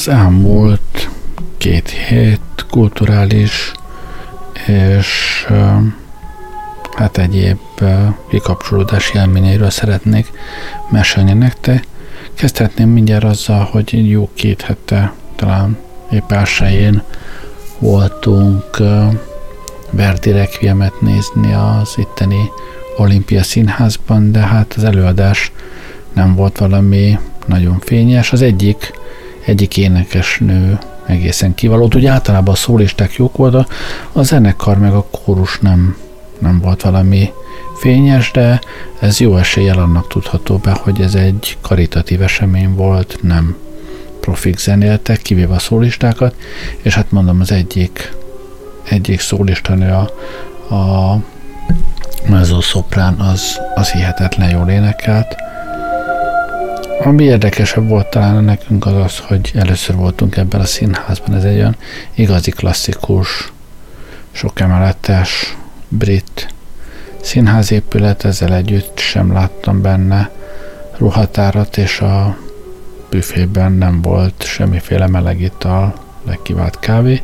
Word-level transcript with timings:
Az 0.00 0.08
elmúlt 0.08 1.08
két 1.58 1.88
hét 1.88 2.66
kulturális 2.70 3.72
és 4.66 5.46
hát 6.96 7.18
egyéb 7.18 7.58
kikapcsolódás 8.28 9.10
élményeiről 9.14 9.70
szeretnék 9.70 10.32
mesélni 10.90 11.32
nektek. 11.32 11.86
Kezdhetném 12.34 12.88
mindjárt 12.88 13.24
azzal, 13.24 13.68
hogy 13.72 14.08
jó 14.10 14.30
két 14.34 14.62
hete, 14.62 15.12
talán 15.36 15.78
épp 16.10 16.30
elsőjén 16.32 17.02
voltunk 17.78 18.64
Verdi 19.90 20.30
Requiemet 20.30 21.00
nézni 21.00 21.52
az 21.52 21.94
itteni 21.96 22.50
Olimpia 22.96 23.42
Színházban, 23.42 24.32
de 24.32 24.40
hát 24.40 24.74
az 24.76 24.84
előadás 24.84 25.52
nem 26.12 26.34
volt 26.34 26.58
valami 26.58 27.18
nagyon 27.46 27.78
fényes. 27.78 28.32
Az 28.32 28.42
egyik, 28.42 28.98
egyik 29.50 29.76
énekes 29.76 30.38
nő 30.38 30.78
egészen 31.06 31.54
kiváló. 31.54 31.88
Ugye 31.94 32.10
általában 32.10 32.54
a 32.54 32.56
szólisták 32.56 33.14
jók 33.14 33.36
voltak, 33.36 33.74
a 34.12 34.22
zenekar 34.22 34.78
meg 34.78 34.92
a 34.92 35.06
kórus 35.10 35.58
nem, 35.58 35.96
nem 36.38 36.60
volt 36.60 36.82
valami 36.82 37.32
fényes, 37.80 38.30
de 38.30 38.60
ez 39.00 39.20
jó 39.20 39.36
eséllyel 39.36 39.78
annak 39.78 40.08
tudható 40.08 40.56
be, 40.56 40.70
hogy 40.70 41.00
ez 41.00 41.14
egy 41.14 41.56
karitatív 41.60 42.22
esemény 42.22 42.74
volt, 42.74 43.18
nem 43.22 43.56
profik 44.20 44.58
zenéltek, 44.58 45.22
kivéve 45.22 45.54
a 45.54 45.58
szólistákat, 45.58 46.34
és 46.82 46.94
hát 46.94 47.10
mondom, 47.10 47.40
az 47.40 47.52
egyik, 47.52 48.12
egyik 48.88 49.20
szólistanő 49.20 49.90
a, 49.90 50.10
a 50.74 51.18
mezzo-szoprán 52.28 53.14
az, 53.14 53.60
az 53.74 53.90
hihetetlen 53.90 54.50
jól 54.50 54.68
énekelt. 54.68 55.36
Ami 57.02 57.24
érdekesebb 57.24 57.88
volt 57.88 58.10
talán 58.10 58.44
nekünk 58.44 58.86
az 58.86 58.94
az, 58.94 59.18
hogy 59.18 59.50
először 59.54 59.96
voltunk 59.96 60.36
ebben 60.36 60.60
a 60.60 60.64
színházban, 60.64 61.34
ez 61.34 61.44
egy 61.44 61.56
olyan 61.56 61.76
igazi 62.14 62.50
klasszikus, 62.50 63.52
sok 64.30 64.60
emeletes 64.60 65.56
brit 65.88 66.54
színházépület, 67.20 68.24
ezzel 68.24 68.54
együtt 68.54 68.98
sem 68.98 69.32
láttam 69.32 69.82
benne 69.82 70.30
ruhatárat, 70.96 71.76
és 71.76 72.00
a 72.00 72.36
büfében 73.10 73.72
nem 73.72 74.02
volt 74.02 74.42
semmiféle 74.42 75.06
meleg 75.06 75.40
ital, 75.40 75.94
legkivált 76.26 76.78
kávé. 76.78 77.20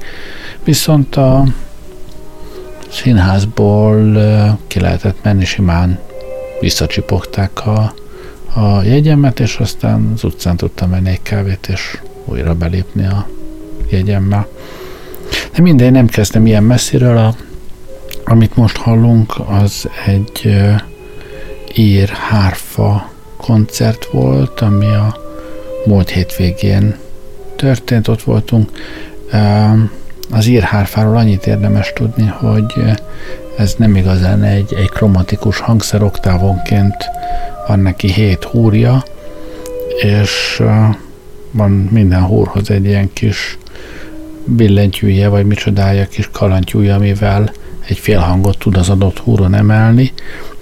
Viszont 0.65 1.17
a 1.17 1.45
színházból 2.89 4.13
ki 4.67 4.81
lehetett 4.81 5.23
menni 5.23 5.45
simán, 5.45 5.99
visszacsipogták 6.61 7.67
a, 7.67 7.95
a 8.57 8.83
jegyemet, 8.83 9.41
és 9.41 9.57
aztán 9.57 10.13
az 10.15 10.25
utcán 10.25 10.57
tudtam 10.57 10.91
menni 10.91 11.09
egy 11.09 11.23
kávét, 11.23 11.69
és 11.69 11.99
újra 12.25 12.55
belépni 12.55 13.07
a 13.07 13.27
jegyemmel. 13.91 14.49
De 15.55 15.63
minden, 15.63 15.93
nem 15.93 16.07
kezdem 16.07 16.47
ilyen 16.47 16.63
messziről, 16.63 17.17
a, 17.17 17.35
amit 18.25 18.57
most 18.57 18.77
hallunk, 18.77 19.35
az 19.47 19.89
egy 20.07 20.41
uh, 20.45 20.81
ír 21.75 22.09
hárfa 22.09 23.11
koncert 23.37 24.05
volt, 24.05 24.61
ami 24.61 24.87
a 24.87 25.17
múlt 25.87 26.11
hétvégén 26.11 26.97
történt, 27.57 28.09
ott 28.09 28.23
voltunk. 28.23 28.71
Az 30.31 30.47
írhárfáról 30.47 31.17
annyit 31.17 31.47
érdemes 31.47 31.93
tudni, 31.95 32.27
hogy 32.27 32.75
ez 33.57 33.75
nem 33.79 33.97
igazán 33.97 34.43
egy, 34.43 34.75
egy 34.75 34.89
kromatikus 34.89 35.59
hangszer, 35.59 36.03
oktávonként 36.03 36.95
van 37.67 37.79
neki 37.79 38.13
hét 38.13 38.45
húrja, 38.45 39.03
és 40.03 40.63
van 41.51 41.71
minden 41.71 42.23
húrhoz 42.23 42.71
egy 42.71 42.85
ilyen 42.85 43.13
kis 43.13 43.59
billentyűje, 44.45 45.29
vagy 45.29 45.47
micsodája, 45.47 46.07
kis 46.07 46.29
kalantyúja, 46.33 46.95
amivel 46.95 47.53
egy 47.89 47.99
fél 47.99 48.19
hangot 48.19 48.59
tud 48.59 48.77
az 48.77 48.89
adott 48.89 49.19
húron 49.19 49.55
emelni, 49.55 50.13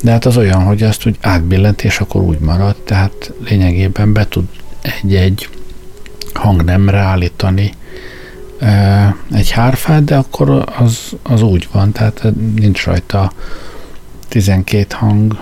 de 0.03 0.11
hát 0.11 0.25
az 0.25 0.37
olyan, 0.37 0.62
hogy 0.62 0.82
azt 0.82 1.06
úgy 1.06 1.16
átbillent, 1.21 1.82
és 1.82 1.99
akkor 1.99 2.22
úgy 2.22 2.38
marad, 2.38 2.76
tehát 2.84 3.32
lényegében 3.49 4.12
be 4.12 4.28
tud 4.28 4.44
egy-egy 4.82 5.49
hangnemre 6.34 6.99
állítani 6.99 7.72
egy 9.32 9.50
hárfát, 9.50 10.04
de 10.04 10.16
akkor 10.16 10.65
az, 10.78 11.16
az 11.22 11.42
úgy 11.42 11.69
van, 11.72 11.92
tehát 11.92 12.22
nincs 12.54 12.84
rajta 12.84 13.32
12 14.28 14.87
hang, 14.97 15.38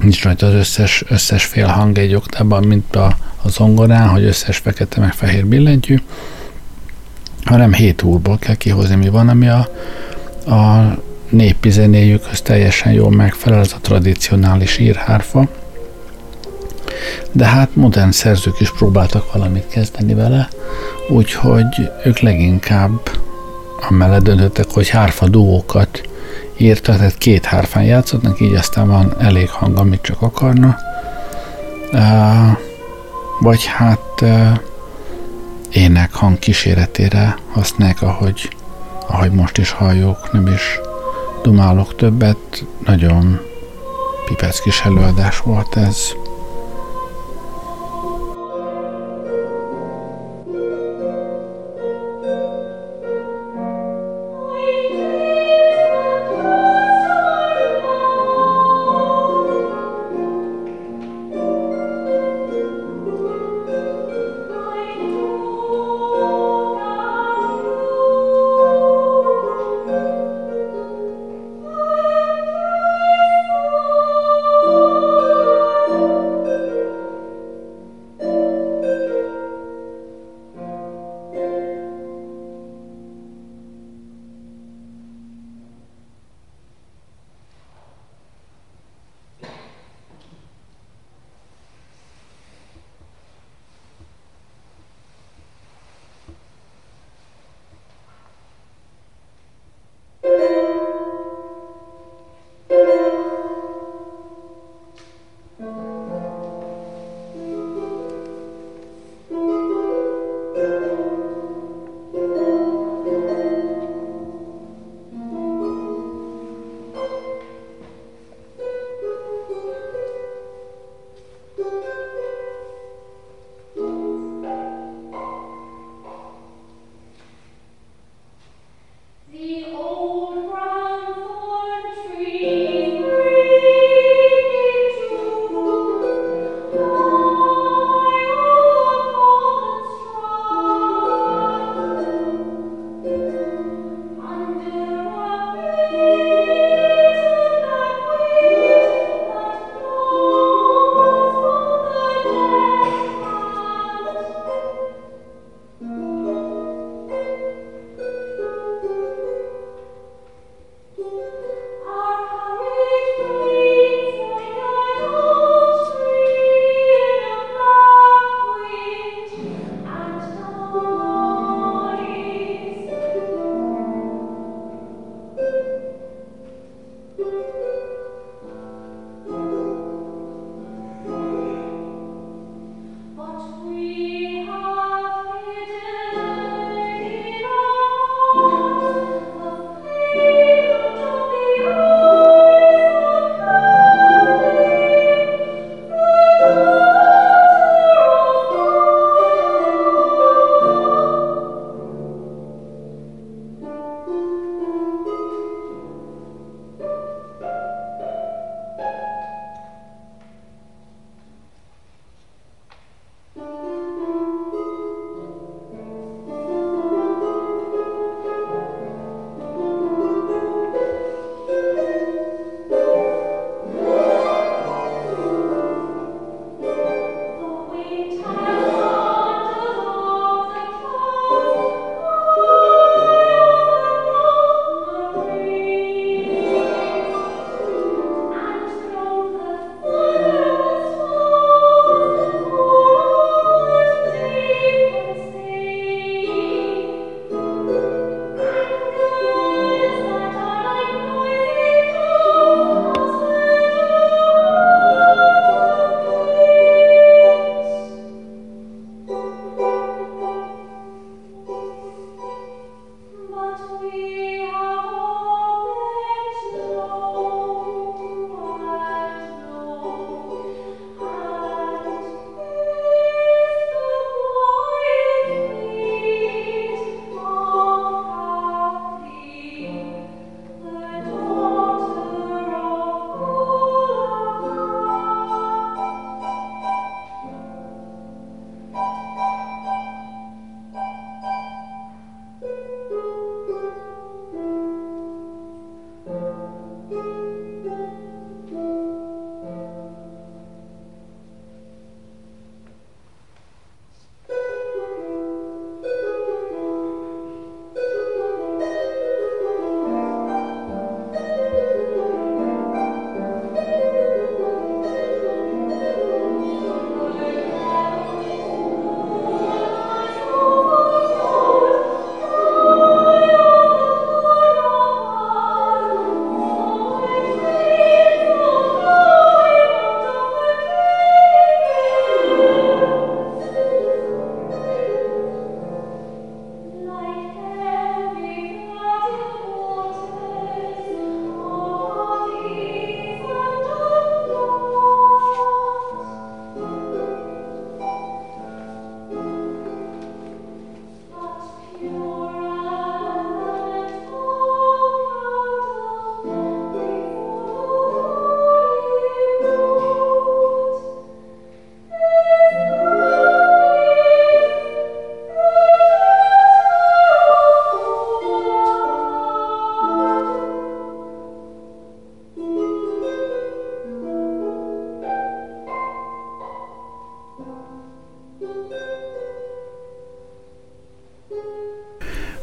nincs 0.00 0.22
rajta 0.22 0.46
az 0.46 0.54
összes, 0.54 1.04
összes 1.08 1.44
fél 1.44 1.66
hang 1.66 1.98
egy 1.98 2.14
oktában, 2.14 2.64
mint 2.64 2.96
a, 2.96 3.16
a 3.42 3.48
zongorán, 3.48 4.08
hogy 4.08 4.24
összes 4.24 4.56
fekete 4.56 5.00
meg 5.00 5.12
fehér 5.12 5.46
billentyű, 5.46 6.00
hanem 7.44 7.72
7 7.72 8.02
úrból 8.02 8.38
kell 8.38 8.54
kihozni, 8.54 8.94
mi 8.94 9.08
van, 9.08 9.28
ami 9.28 9.48
a, 9.48 9.68
a 10.54 10.94
népi 11.28 11.70
zenéjükhöz 11.70 12.40
teljesen 12.40 12.92
jól 12.92 13.10
megfelel, 13.10 13.60
az 13.60 13.72
a 13.72 13.80
tradicionális 13.80 14.78
írhárfa. 14.78 15.48
De 17.32 17.44
hát 17.44 17.76
modern 17.76 18.10
szerzők 18.10 18.60
is 18.60 18.72
próbáltak 18.72 19.32
valamit 19.32 19.68
kezdeni 19.68 20.14
vele, 20.14 20.48
úgyhogy 21.08 21.90
ők 22.04 22.18
leginkább 22.18 23.10
amellett 23.88 24.22
döntöttek, 24.22 24.70
hogy 24.70 24.88
hárfa 24.88 25.28
duókat 25.28 26.00
írtak, 26.56 26.96
tehát 26.96 27.18
két 27.18 27.44
hárfán 27.44 27.84
játszottak, 27.84 28.40
így 28.40 28.54
aztán 28.54 28.88
van 28.88 29.14
elég 29.18 29.50
hang, 29.50 29.78
amit 29.78 30.02
csak 30.02 30.22
akarna. 30.22 30.76
Vagy 33.40 33.64
hát 33.64 34.24
ének 35.72 36.14
hang 36.14 36.38
kíséretére 36.38 37.36
használják, 37.50 38.02
ahogy, 38.02 38.56
ahogy 39.08 39.30
most 39.30 39.58
is 39.58 39.70
halljuk, 39.70 40.32
nem 40.32 40.46
is 40.46 40.80
dumálok 41.42 41.96
többet. 41.96 42.64
Nagyon 42.84 43.40
pipec 44.26 44.60
kis 44.60 44.80
előadás 44.84 45.38
volt 45.40 45.76
ez. 45.76 45.96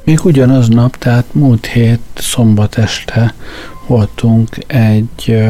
Még 0.10 0.26
ugyanaznap, 0.26 0.98
tehát 0.98 1.34
múlt 1.34 1.66
hét 1.66 2.00
szombat 2.16 2.78
este 2.78 3.34
voltunk 3.88 4.58
egy 4.68 5.44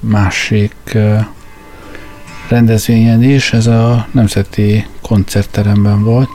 másik 0.00 0.98
rendezvényen 2.48 3.22
is, 3.22 3.52
ez 3.52 3.66
a 3.66 4.06
Nemzeti 4.10 4.86
Koncertteremben 5.00 6.04
volt, 6.04 6.28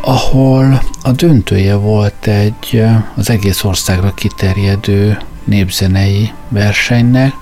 ahol 0.00 0.80
a 1.02 1.12
döntője 1.12 1.74
volt 1.74 2.26
egy 2.26 2.82
az 3.14 3.30
egész 3.30 3.64
országra 3.64 4.14
kiterjedő 4.14 5.18
népzenei 5.44 6.32
versenynek, 6.48 7.32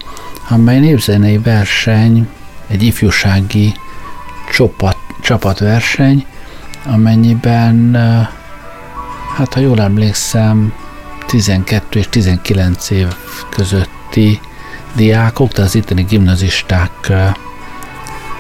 amely 0.49 0.79
népzenei 0.79 1.39
verseny 1.39 2.29
egy 2.67 2.83
ifjúsági 2.83 3.73
csapat, 4.53 4.97
csapatverseny, 5.21 6.27
amennyiben, 6.89 7.95
hát 9.37 9.55
ha 9.55 9.61
jól 9.61 9.81
emlékszem, 9.81 10.73
12 11.27 11.99
és 11.99 12.09
19 12.09 12.91
év 12.91 13.07
közötti 13.51 14.41
diákok, 14.95 15.53
de 15.53 15.63
az 15.63 15.75
itteni 15.75 16.03
gimnazisták 16.03 17.13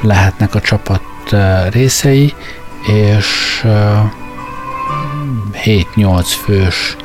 lehetnek 0.00 0.54
a 0.54 0.60
csapat 0.60 1.02
részei, 1.70 2.34
és 2.86 3.60
7-8 5.64 6.26
fős 6.44 6.96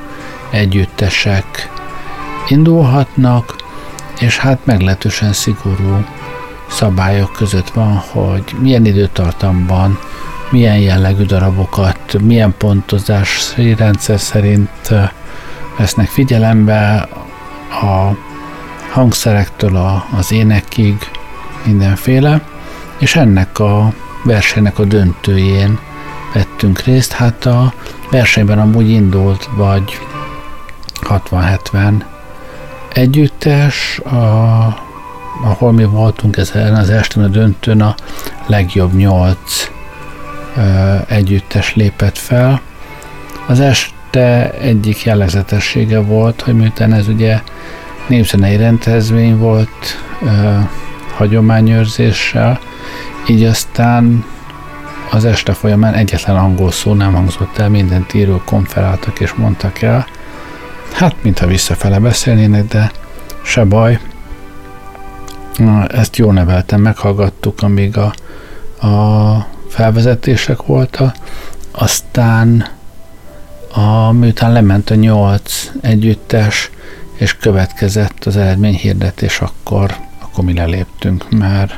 együttesek 0.51 1.71
indulhatnak, 2.47 3.55
és 4.19 4.37
hát 4.37 4.65
meglehetősen 4.65 5.33
szigorú 5.33 6.05
szabályok 6.69 7.31
között 7.31 7.69
van, 7.69 7.95
hogy 7.95 8.43
milyen 8.59 8.85
időtartamban, 8.85 9.99
milyen 10.53 10.79
jellegű 10.79 11.23
darabokat, 11.23 12.21
milyen 12.21 12.53
pontozási 12.57 13.75
rendszer 13.75 14.19
szerint 14.19 14.93
vesznek 15.77 16.07
figyelembe 16.07 17.07
a 17.69 18.17
hangszerektől 18.91 19.75
a, 19.75 20.05
az 20.17 20.31
énekig, 20.31 20.95
mindenféle, 21.65 22.41
és 22.97 23.15
ennek 23.15 23.59
a 23.59 23.93
versenynek 24.23 24.79
a 24.79 24.83
döntőjén 24.83 25.79
vettünk 26.33 26.81
részt. 26.81 27.11
Hát 27.11 27.45
a 27.45 27.73
versenyben 28.11 28.59
amúgy 28.59 28.89
indult, 28.89 29.49
vagy 29.55 29.99
60-70 31.01 32.03
együttes, 32.93 33.99
a, 33.99 34.17
ahol 35.43 35.71
mi 35.71 35.83
voltunk 35.83 36.37
ezen 36.37 36.75
az 36.75 36.89
estén 36.89 37.23
a 37.23 37.27
döntőn 37.27 37.81
a 37.81 37.95
legjobb 38.47 38.93
nyolc 38.93 39.71
együttes 41.07 41.75
lépett 41.75 42.17
fel. 42.17 42.61
Az 43.47 43.59
este 43.59 44.51
egyik 44.51 45.03
jellegzetessége 45.03 45.99
volt, 45.99 46.41
hogy 46.41 46.55
miután 46.55 46.93
ez 46.93 47.07
ugye 47.07 47.41
népzenei 48.07 48.57
rendezvény 48.57 49.37
volt 49.37 49.97
hagyományőrzéssel, 51.15 52.59
így 53.27 53.43
aztán 53.43 54.25
az 55.11 55.25
este 55.25 55.53
folyamán 55.53 55.93
egyetlen 55.93 56.35
angol 56.35 56.71
szó 56.71 56.93
nem 56.93 57.13
hangzott 57.13 57.57
el, 57.57 57.69
mindent 57.69 58.13
író 58.13 58.41
konferáltak 58.45 59.19
és 59.19 59.33
mondtak 59.33 59.81
el. 59.81 60.05
Hát, 60.93 61.15
mintha 61.21 61.45
visszafele 61.47 61.99
beszélnének, 61.99 62.67
de 62.67 62.91
se 63.43 63.63
baj. 63.63 63.99
Ezt 65.87 66.17
jól 66.17 66.33
neveltem, 66.33 66.81
meghallgattuk, 66.81 67.61
amíg 67.61 67.97
a, 67.97 68.13
a 68.87 69.47
felvezetések 69.73 70.65
voltak, 70.65 71.15
aztán 71.71 72.67
a, 73.73 74.11
miután 74.11 74.51
lement 74.51 74.89
a 74.89 74.95
nyolc 74.95 75.71
együttes, 75.81 76.69
és 77.13 77.37
következett 77.37 78.25
az 78.25 78.37
eredményhirdetés, 78.37 79.39
akkor, 79.39 79.95
akkor 80.19 80.43
mi 80.43 80.53
leléptünk, 80.53 81.29
mert 81.29 81.77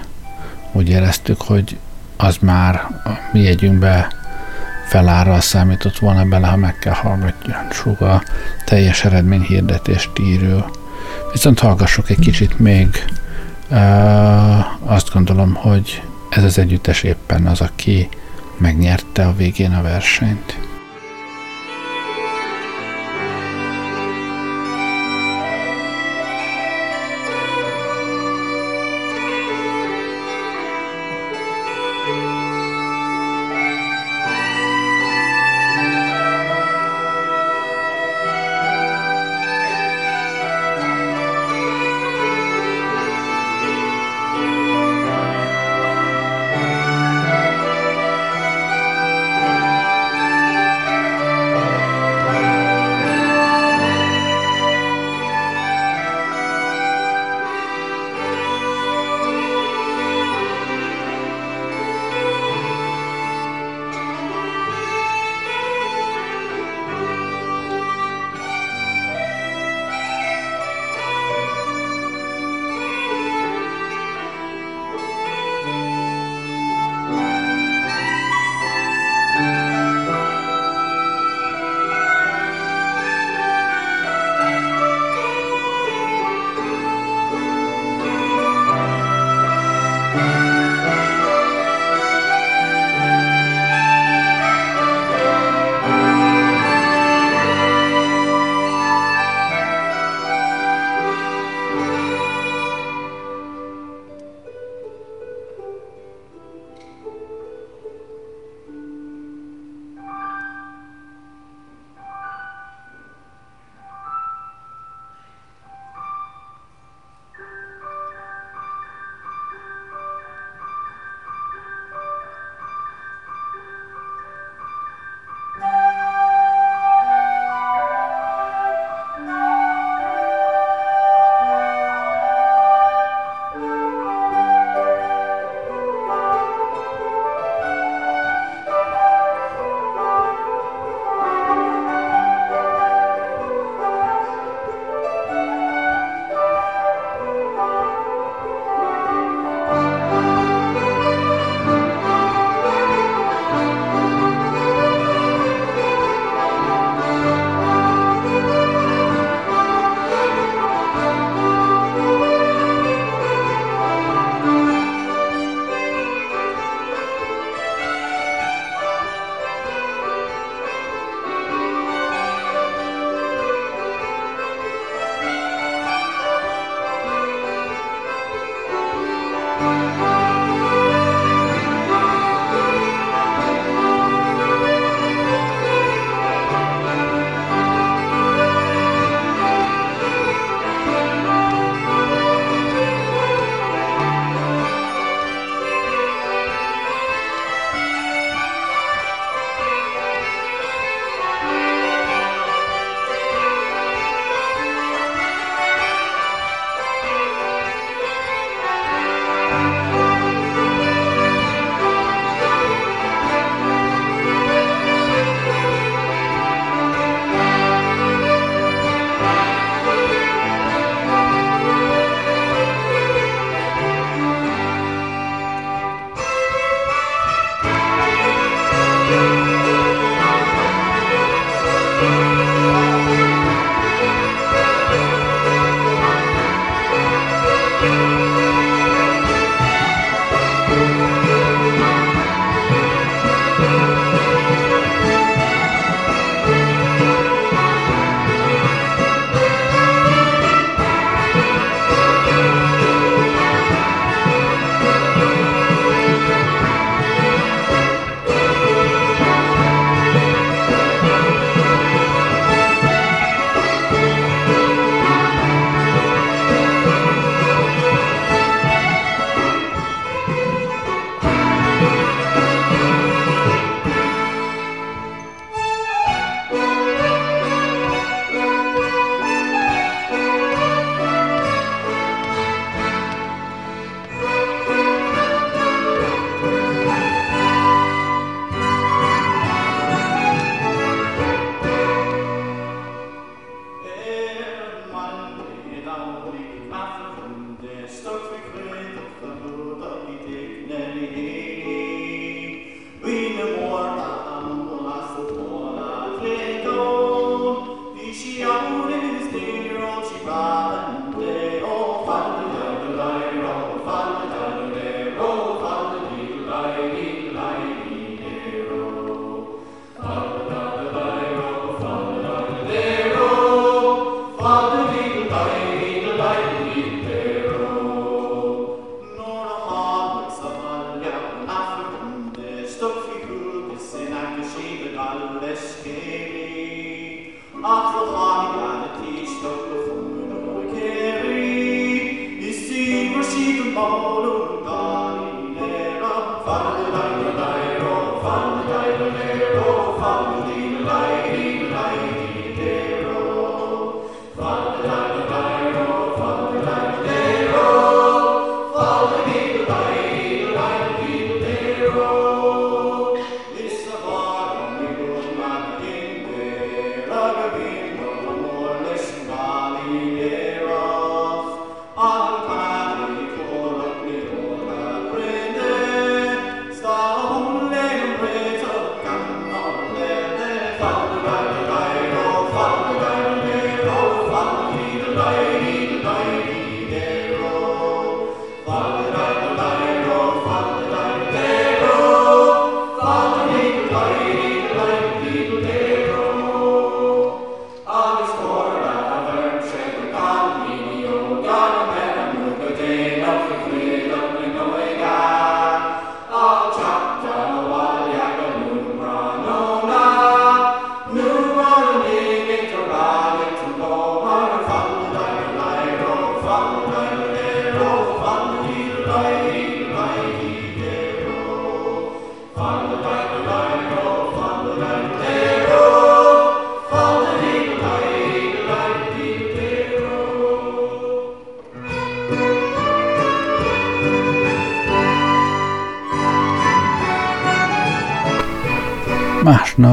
úgy 0.72 0.90
éreztük, 0.90 1.42
hogy 1.42 1.78
az 2.18 2.38
már 2.42 2.76
a 3.04 3.10
mi 3.32 3.40
jegyünkbe 3.40 4.08
felárral 4.88 5.42
számított 5.42 5.98
volna 5.98 6.26
bele, 6.26 6.48
ha 6.48 6.56
meg 6.56 6.80
kell 6.80 6.94
hallgatjuk 6.94 8.02
a 8.02 8.24
teljes 8.66 9.06
eredményhirdetést 9.06 10.12
írő. 10.20 10.64
Viszont 11.32 11.60
hallgassuk 11.60 12.10
egy 12.10 12.20
kicsit 12.20 12.60
még, 12.60 13.06
uh, 13.70 14.92
azt 14.92 15.14
gondolom, 15.14 15.54
hogy 15.54 16.04
ez 16.36 16.44
az 16.44 16.58
együttes 16.58 17.04
éppen 17.04 17.48
az, 17.48 17.62
aki 17.62 18.10
megnyerte 18.58 19.28
a 19.28 19.36
végén 19.36 19.72
a 19.72 19.82
versenyt. 19.82 20.75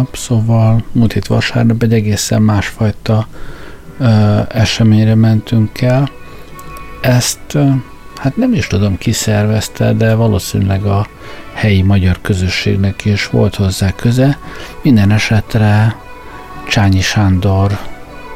Másnap, 0.03 0.17
szóval 0.17 0.85
múlt 0.93 1.13
hét 1.13 1.27
vasárnap 1.27 1.83
egy 1.83 1.93
egészen 1.93 2.43
másfajta 2.43 3.27
ö, 3.99 4.41
eseményre 4.49 5.15
mentünk 5.15 5.81
el. 5.81 6.09
Ezt 7.01 7.55
ö, 7.55 7.69
hát 8.17 8.37
nem 8.37 8.53
is 8.53 8.67
tudom 8.67 8.99
ki 8.99 9.13
szervezte, 9.13 9.93
de 9.93 10.15
valószínűleg 10.15 10.85
a 10.85 11.07
helyi 11.55 11.83
magyar 11.83 12.21
közösségnek 12.21 13.05
is 13.05 13.29
volt 13.29 13.55
hozzá 13.55 13.93
köze. 13.93 14.39
Minden 14.83 15.11
esetre 15.11 15.97
Csányi 16.69 17.01
Sándor, 17.01 17.79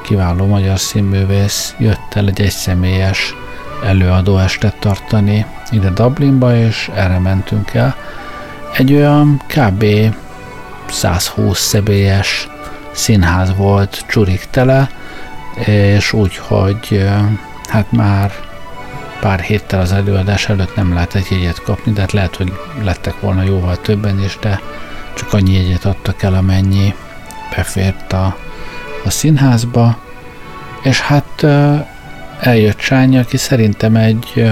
kiváló 0.03 0.47
magyar 0.47 0.79
színművész 0.79 1.75
jött 1.79 2.15
el 2.15 2.27
egy 2.27 2.41
egyszemélyes 2.41 3.35
előadóestet 3.85 4.77
tartani 4.81 5.47
ide 5.71 5.91
Dublinba, 5.91 6.57
és 6.57 6.91
erre 6.95 7.19
mentünk 7.19 7.75
el. 7.75 7.97
Egy 8.77 8.93
olyan 8.93 9.43
kb. 9.47 9.85
120 10.91 11.59
szebélyes 11.59 12.49
színház 12.93 13.57
volt 13.57 14.05
csurik 14.09 14.47
tele, 14.51 14.91
és 15.67 16.13
úgy, 16.13 16.37
hogy 16.37 17.09
hát 17.69 17.93
már 17.93 18.33
pár 19.21 19.41
héttel 19.41 19.81
az 19.81 19.93
előadás 19.93 20.49
előtt 20.49 20.77
nem 20.77 20.95
lehetett 20.95 21.29
jegyet 21.29 21.63
kapni, 21.63 21.93
de 21.93 22.01
hát 22.01 22.13
lehet, 22.13 22.37
hogy 22.37 22.53
lettek 22.83 23.21
volna 23.21 23.43
jóval 23.43 23.81
többen 23.81 24.23
is, 24.23 24.39
de 24.41 24.61
csak 25.15 25.33
annyi 25.33 25.53
jegyet 25.53 25.85
adtak 25.85 26.23
el, 26.23 26.35
amennyi 26.35 26.95
befért 27.57 28.13
a, 28.13 28.37
a 29.05 29.11
színházba, 29.11 29.99
és 30.83 31.01
hát 31.01 31.47
eljött 32.41 32.81
Sány, 32.81 33.19
aki 33.19 33.37
szerintem 33.37 33.97
egy 33.97 34.51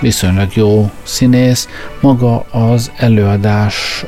viszonylag 0.00 0.56
jó 0.56 0.90
színész. 1.02 1.68
Maga 2.00 2.40
az 2.50 2.90
előadás, 2.96 4.04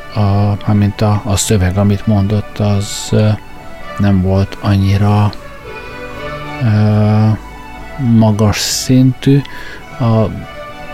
a, 0.65 0.73
mint 0.73 1.01
a, 1.01 1.21
a 1.25 1.35
szöveg, 1.35 1.77
amit 1.77 2.07
mondott, 2.07 2.59
az 2.59 3.15
nem 3.97 4.21
volt 4.21 4.57
annyira 4.61 5.31
uh, 6.61 7.37
magas 7.97 8.57
szintű. 8.57 9.41
A 9.99 10.25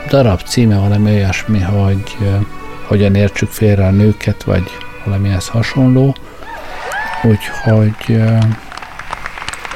darab 0.09 0.41
címe 0.41 0.77
valami 0.77 1.11
olyasmi, 1.11 1.59
hogy 1.61 2.15
uh, 2.19 2.45
hogyan 2.87 3.15
értsük 3.15 3.49
félre 3.49 3.85
a 3.85 3.91
nőket, 3.91 4.43
vagy 4.43 4.63
valamihez 5.05 5.47
hasonló. 5.47 6.15
Úgyhogy 7.23 7.95
uh, 8.09 8.43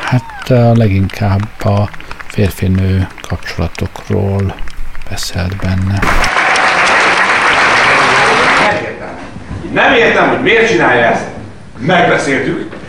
hát 0.02 0.50
leginkább 0.78 1.64
a 1.64 1.90
férfi-nő 2.28 3.08
kapcsolatokról 3.28 4.56
beszélt 5.12 5.56
benne. 5.56 6.00
Nem 8.60 8.84
értem. 8.84 9.17
Nem 9.74 9.93
értem, 9.93 10.30
hogy 10.30 10.41
miért 10.41 10.69
csinálja 10.69 11.06
ezt. 11.06 11.26
Megbeszéltük. 11.78 12.80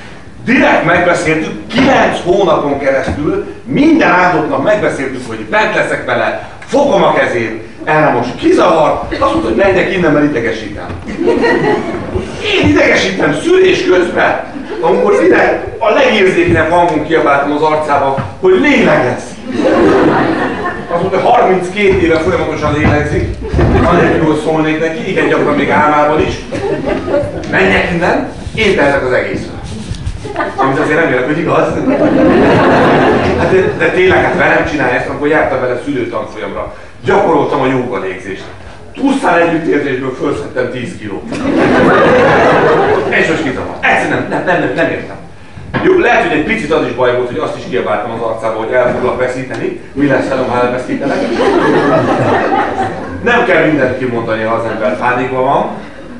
Direkt 0.45 0.85
megbeszéltük, 0.85 1.67
9 1.67 2.21
hónapon 2.25 2.79
keresztül, 2.79 3.47
minden 3.65 4.11
áldott 4.11 4.49
nap 4.49 4.65
megbeszéltük, 4.65 5.27
hogy 5.27 5.39
bent 5.39 5.75
leszek 5.75 6.05
vele, 6.05 6.49
fogom 6.67 7.03
a 7.03 7.13
kezét, 7.13 7.63
erre 7.85 8.11
most 8.11 8.35
kizavar, 8.37 9.03
azt 9.11 9.21
mondta, 9.21 9.49
hogy 9.49 9.57
menjek 9.57 9.93
innen, 9.93 10.13
mert 10.13 10.25
idegesítem. 10.25 10.87
Én 12.55 12.69
idegesítem 12.69 13.39
szülés 13.43 13.85
közben, 13.85 14.45
amikor 14.81 15.23
ide 15.25 15.65
a 15.79 15.91
legérzékenyebb 15.91 16.71
hangon 16.71 17.07
kiabáltam 17.07 17.53
az 17.53 17.63
arcába, 17.63 18.25
hogy 18.41 18.61
lélegez. 18.61 19.23
Hogy 20.93 21.21
32 21.23 22.01
éve 22.01 22.19
folyamatosan 22.19 22.75
lélegzik, 22.75 23.37
anélkül, 23.85 24.27
hogy 24.27 24.41
szólnék 24.45 24.81
neki, 24.81 25.11
igen 25.11 25.29
gyakran 25.29 25.55
még 25.55 25.71
álmában 25.71 26.21
is. 26.21 26.35
Menjek 27.51 27.93
innen, 27.93 28.33
én 28.55 28.77
tehetek 28.77 29.07
az 29.07 29.13
egészről. 29.13 29.61
Amit 30.57 30.79
azért 30.79 31.01
remélek, 31.01 31.27
hogy 31.27 31.39
igaz. 31.39 31.67
Hát 33.39 33.51
de, 33.51 33.75
de 33.79 33.91
tényleg, 33.91 34.25
hát 34.25 34.37
velem 34.37 34.67
csinálja 34.71 34.95
ezt, 34.95 35.09
amikor 35.09 35.29
jártam 35.29 35.61
vele 35.61 35.81
szülőtanfolyamra. 35.85 36.75
Gyakoroltam 37.05 37.61
a 37.61 37.67
jóga 37.67 37.99
légzést. 37.99 38.45
Pusztán 38.95 39.39
együttérzésből 39.39 40.17
felszettem 40.21 40.71
10 40.71 40.97
kilót. 40.99 41.23
És 43.09 43.29
most 43.29 43.43
kitavart. 43.43 43.85
Egyszerűen 43.85 44.27
nem, 44.29 44.45
nem, 44.45 44.61
nem, 44.61 44.73
nem 44.75 44.91
értem. 44.91 45.17
Jó, 45.81 45.99
lehet, 45.99 46.29
hogy 46.29 46.39
egy 46.39 46.45
picit 46.45 46.73
az 46.73 46.87
is 46.87 46.93
baj 46.93 47.17
volt, 47.17 47.29
hogy 47.29 47.39
azt 47.39 47.57
is 47.57 47.65
kiabáltam 47.69 48.11
az 48.11 48.21
arcába, 48.21 48.59
hogy 48.59 48.73
el 48.73 48.93
foglak 48.93 49.19
veszíteni. 49.19 49.81
Mi 49.93 50.07
lesz 50.07 50.29
velem, 50.29 50.49
ha 50.49 50.65
elveszítenek? 50.65 51.19
Nem 53.23 53.45
kell 53.45 53.67
mindent 53.67 53.99
kimondani, 53.99 54.43
ha 54.43 54.55
az 54.55 54.65
ember 54.65 54.99
pánikban 54.99 55.45
van. 55.45 55.71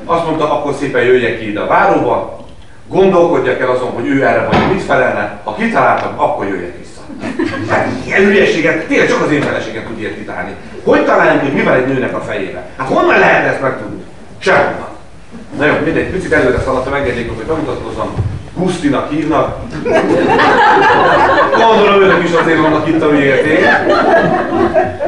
Azt 0.05 0.25
mondta, 0.25 0.51
akkor 0.51 0.73
szépen 0.79 1.03
jöjjek 1.03 1.39
ki 1.39 1.49
ide 1.49 1.59
a 1.59 1.67
váróba, 1.67 2.45
gondolkodjak 2.87 3.59
el 3.59 3.69
azon, 3.69 3.91
hogy 3.91 4.07
ő 4.07 4.23
erre 4.23 4.47
vagy 4.51 4.57
mit 4.71 4.81
felelne, 4.81 5.39
ha 5.43 5.55
kitaláltam, 5.55 6.13
akkor 6.15 6.47
jöjjek 6.47 6.77
vissza. 6.77 7.01
Hát 7.69 7.87
ilyen 8.05 8.23
hülyeséget, 8.23 8.85
tényleg 8.87 9.07
csak 9.07 9.21
az 9.21 9.31
én 9.31 9.41
feleségem 9.41 9.83
tud 9.87 9.99
ilyet 9.99 10.15
kitálni. 10.15 10.51
Hogy 10.83 11.05
találjunk, 11.05 11.41
hogy 11.41 11.53
mi 11.53 11.61
van 11.61 11.73
egy 11.73 11.87
nőnek 11.87 12.15
a 12.15 12.21
fejébe? 12.21 12.65
Hát 12.77 12.87
honnan 12.87 13.19
lehet 13.19 13.53
ezt 13.53 13.61
megtudni? 13.61 14.03
Sehonnan. 14.37 14.87
Na 15.57 15.65
jó, 15.65 15.73
mindegy, 15.83 16.09
picit 16.09 16.33
előre 16.33 16.59
szaladtam, 16.59 16.93
engedjék, 16.93 17.27
hogy 17.35 17.45
bemutatkozom. 17.45 18.13
Gusztinak 18.55 19.11
hívnak. 19.11 19.57
Gondolom 21.57 22.01
önök 22.01 22.23
is 22.23 22.33
azért 22.33 22.59
vannak 22.59 22.87
itt, 22.87 23.01
amiért 23.01 23.45
én. 23.45 23.65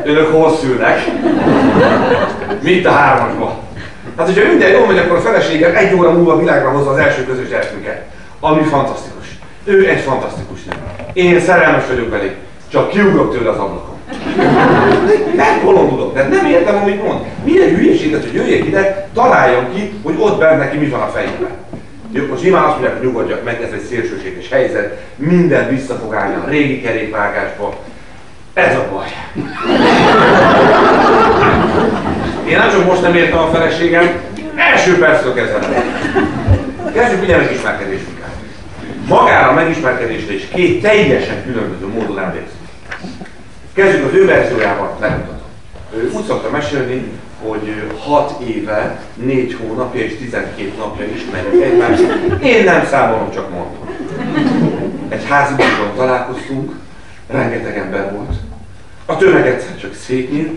Önök 0.03 0.31
hol 0.31 0.55
szülnek? 0.55 0.99
Mint 2.61 2.85
a 2.85 2.91
hármasba. 2.91 3.63
Hát, 4.17 4.25
hogyha 4.25 4.49
minden 4.49 4.69
jól 4.69 4.87
megy, 4.87 4.97
akkor 4.97 5.17
a 5.17 5.21
feleségem 5.21 5.75
egy 5.75 5.93
óra 5.93 6.11
múlva 6.11 6.39
világra 6.39 6.69
hozza 6.69 6.89
az 6.89 6.97
első 6.97 7.25
közös 7.25 7.49
gyerekünket. 7.49 8.01
Ami 8.39 8.63
fantasztikus. 8.63 9.25
Ő 9.63 9.89
egy 9.89 9.99
fantasztikus 9.99 10.63
nő. 10.63 10.75
Én 11.13 11.39
szerelmes 11.39 11.83
vagyok 11.87 12.07
belé, 12.07 12.35
csak 12.71 12.89
kiugrok 12.89 13.37
tőle 13.37 13.49
az 13.49 13.57
ablakon. 13.57 13.95
Nem 15.35 15.61
bolondulok, 15.63 16.13
de 16.13 16.27
nem 16.27 16.45
értem, 16.45 16.75
amit 16.81 17.03
mond. 17.03 17.19
Milyen 17.43 17.75
hülyeséget, 17.75 18.23
hogy 18.23 18.33
jöjjek 18.33 18.65
ide, 18.65 19.09
találjam 19.13 19.73
ki, 19.73 19.93
hogy 20.03 20.15
ott 20.19 20.39
bent 20.39 20.59
neki 20.59 20.77
mi 20.77 20.87
van 20.87 21.01
a 21.01 21.07
fejében. 21.07 21.49
Jó, 22.17 22.25
most 22.25 22.43
nyilván 22.43 22.63
azt 22.63 22.71
mondják, 22.71 22.97
hogy 22.97 23.05
nyugodjak 23.05 23.43
meg, 23.43 23.61
ez 23.61 23.71
egy 23.71 23.83
szélsőséges 23.83 24.49
helyzet, 24.49 25.01
minden 25.15 25.69
vissza 25.69 25.95
fog 25.95 26.13
állni 26.13 26.35
a 26.35 26.49
régi 26.49 26.81
kerékvágásba. 26.81 27.83
Ez 28.53 28.75
a 28.75 28.87
baj. 28.91 29.07
Én 32.49 32.57
nem 32.57 32.69
csak 32.69 32.85
most 32.85 33.01
nem 33.01 33.15
értem 33.15 33.37
a 33.37 33.47
feleségem, 33.47 34.19
első 34.55 34.97
perctől 34.97 35.33
kezdve 35.33 35.83
Kezdjük 36.93 37.21
ugye 37.21 37.37
megismerkedésünkkel. 37.37 38.29
Magára 39.07 39.49
a 39.49 39.53
megismerkedésre 39.53 40.33
is 40.33 40.47
két 40.47 40.81
teljesen 40.81 41.43
különböző 41.43 41.87
módon 41.87 42.19
emlékszünk. 42.19 42.67
Kezdjük 43.73 44.05
az 44.05 44.13
ő 44.13 44.25
verziójával, 44.25 44.97
megmutatom. 44.99 45.41
Ő 45.95 46.11
úgy 46.13 46.25
szokta 46.25 46.49
mesélni, 46.49 47.11
hogy 47.47 47.91
6 47.99 48.43
éve, 48.47 48.99
4 49.13 49.57
hónapja 49.59 50.01
és 50.01 50.17
12 50.17 50.71
napja 50.77 51.05
ismerjük 51.05 51.63
egymást. 51.63 52.03
Én 52.43 52.63
nem 52.63 52.85
számolom, 52.85 53.31
csak 53.31 53.49
mondom. 53.49 53.89
Egy 55.09 55.25
házban 55.29 55.67
találkoztunk, 55.95 56.71
rengeteg 57.27 57.77
ember 57.77 58.11
volt. 58.11 58.33
A 59.05 59.17
tömeg 59.17 59.47
egyszer 59.47 59.77
csak 59.77 59.93
szétnyílt, 59.93 60.51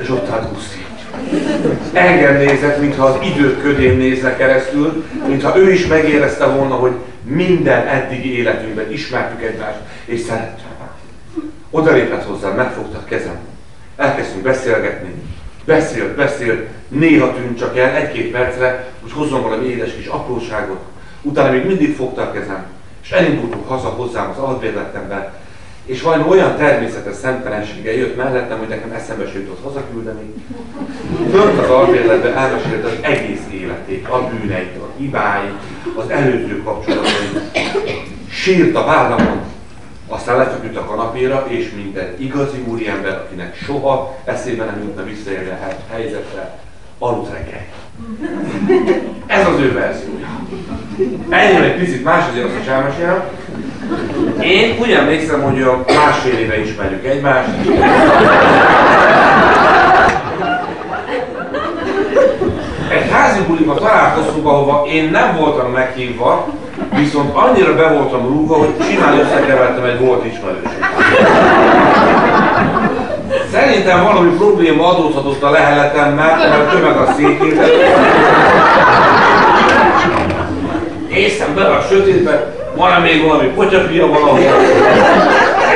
és 0.00 0.10
ott 0.10 0.30
állt 0.30 0.52
Guszti. 0.52 0.84
Engem 1.92 2.36
nézett, 2.36 2.80
mintha 2.80 3.04
az 3.04 3.16
idők 3.34 3.62
ködén 3.62 3.96
nézne 3.96 4.36
keresztül, 4.36 5.04
mintha 5.28 5.58
ő 5.58 5.72
is 5.72 5.86
megérezte 5.86 6.46
volna, 6.46 6.74
hogy 6.74 6.92
minden 7.22 7.86
eddigi 7.86 8.38
életünkben 8.38 8.92
ismertük 8.92 9.42
egymást, 9.42 9.78
és 10.04 10.20
szerettük. 10.20 10.64
Oda 11.70 11.92
lépett 11.92 12.24
hozzám, 12.24 12.54
megfogta 12.54 12.98
a 12.98 13.04
kezem. 13.04 13.38
Elkezdtünk 13.96 14.42
beszélgetni. 14.42 15.14
Beszélt, 15.66 16.14
beszélt, 16.14 16.68
néha 16.88 17.34
tűnt 17.34 17.58
csak 17.58 17.76
el, 17.78 17.94
egy-két 17.94 18.30
percre, 18.30 18.92
hogy 19.02 19.12
hozzon 19.12 19.42
valami 19.42 19.66
édes 19.66 19.94
kis 19.96 20.06
apróságot. 20.06 20.80
Utána 21.22 21.50
még 21.50 21.66
mindig 21.66 21.94
fogta 21.94 22.22
a 22.22 22.32
kezem, 22.32 22.66
és 23.02 23.10
elindultunk 23.10 23.68
haza 23.68 23.88
hozzám 23.88 24.30
az 24.30 24.38
albérletembe, 24.38 25.32
és 25.84 26.02
valami 26.02 26.24
olyan 26.28 26.56
természetes 26.56 27.16
szemtelensége 27.16 27.96
jött 27.96 28.16
mellettem, 28.16 28.58
hogy 28.58 28.68
nekem 28.68 28.92
eszembe 28.92 29.26
se 29.26 29.38
jutott 29.38 29.62
hazaküldeni. 29.62 30.34
Fönt 31.30 31.58
az 31.58 31.70
albérletben 31.70 32.34
elmesélt 32.36 32.84
az 32.84 32.98
egész 33.00 33.42
életét, 33.52 34.06
a 34.08 34.28
bűneit, 34.28 34.76
a 34.76 34.90
hibáit, 34.96 35.58
az 35.96 36.10
előző 36.10 36.62
kapcsolatait. 36.62 37.40
Sírt 38.30 38.76
a 38.76 38.84
vállamon, 38.84 39.40
aztán 40.08 40.36
lefeküdt 40.36 40.76
a 40.76 40.84
kanapéra, 40.84 41.46
és 41.48 41.70
minden 41.74 42.14
igazi 42.18 42.64
úriember, 42.66 43.12
akinek 43.12 43.56
soha 43.56 44.16
eszébe 44.24 44.64
nem 44.64 44.82
jutna 44.82 45.04
visszaérni 45.04 45.48
a 45.48 45.58
helyzetre, 45.92 46.58
aludt 46.98 47.32
reggel. 47.32 47.64
Ez 49.26 49.46
az 49.46 49.60
ő 49.60 49.72
verziója. 49.72 50.26
Ennyi 51.28 51.64
egy 51.64 51.78
picit 51.78 52.04
más, 52.04 52.28
azért 52.30 52.46
azt 52.46 52.60
is 52.60 52.66
elmesélem. 52.66 53.22
Én 54.40 54.76
úgy 54.80 54.90
emlékszem, 54.90 55.42
hogy 55.42 55.62
a 55.62 55.84
másfél 55.94 56.38
éve 56.38 56.60
ismerjük 56.60 57.04
egymást. 57.04 57.48
Egy 62.88 63.10
házi 63.10 63.40
buliba 63.46 63.74
találkoztunk, 63.74 64.46
ahova 64.46 64.86
én 64.86 65.10
nem 65.10 65.36
voltam 65.36 65.72
meghívva, 65.72 66.48
viszont 66.94 67.34
annyira 67.34 67.74
be 67.74 67.88
voltam 67.88 68.26
rúgva, 68.26 68.54
hogy 68.54 68.74
simán 68.90 69.18
összekevertem 69.18 69.84
egy 69.84 70.00
volt 70.00 70.24
ismerősöt. 70.24 70.84
Szerintem 73.52 74.02
valami 74.02 74.30
probléma 74.30 74.88
adódhatott 74.88 75.42
a 75.42 75.50
leheletemmel, 75.50 76.36
mert 76.36 76.70
tömeg 76.70 76.96
a 76.96 77.12
székét. 77.16 77.60
Néztem 81.08 81.54
be 81.54 81.64
a 81.64 81.80
sötétbe, 81.80 82.54
van-e 82.76 82.98
még 82.98 83.26
valami 83.26 83.48
potyapia 83.48 84.06
valahol? 84.06 84.38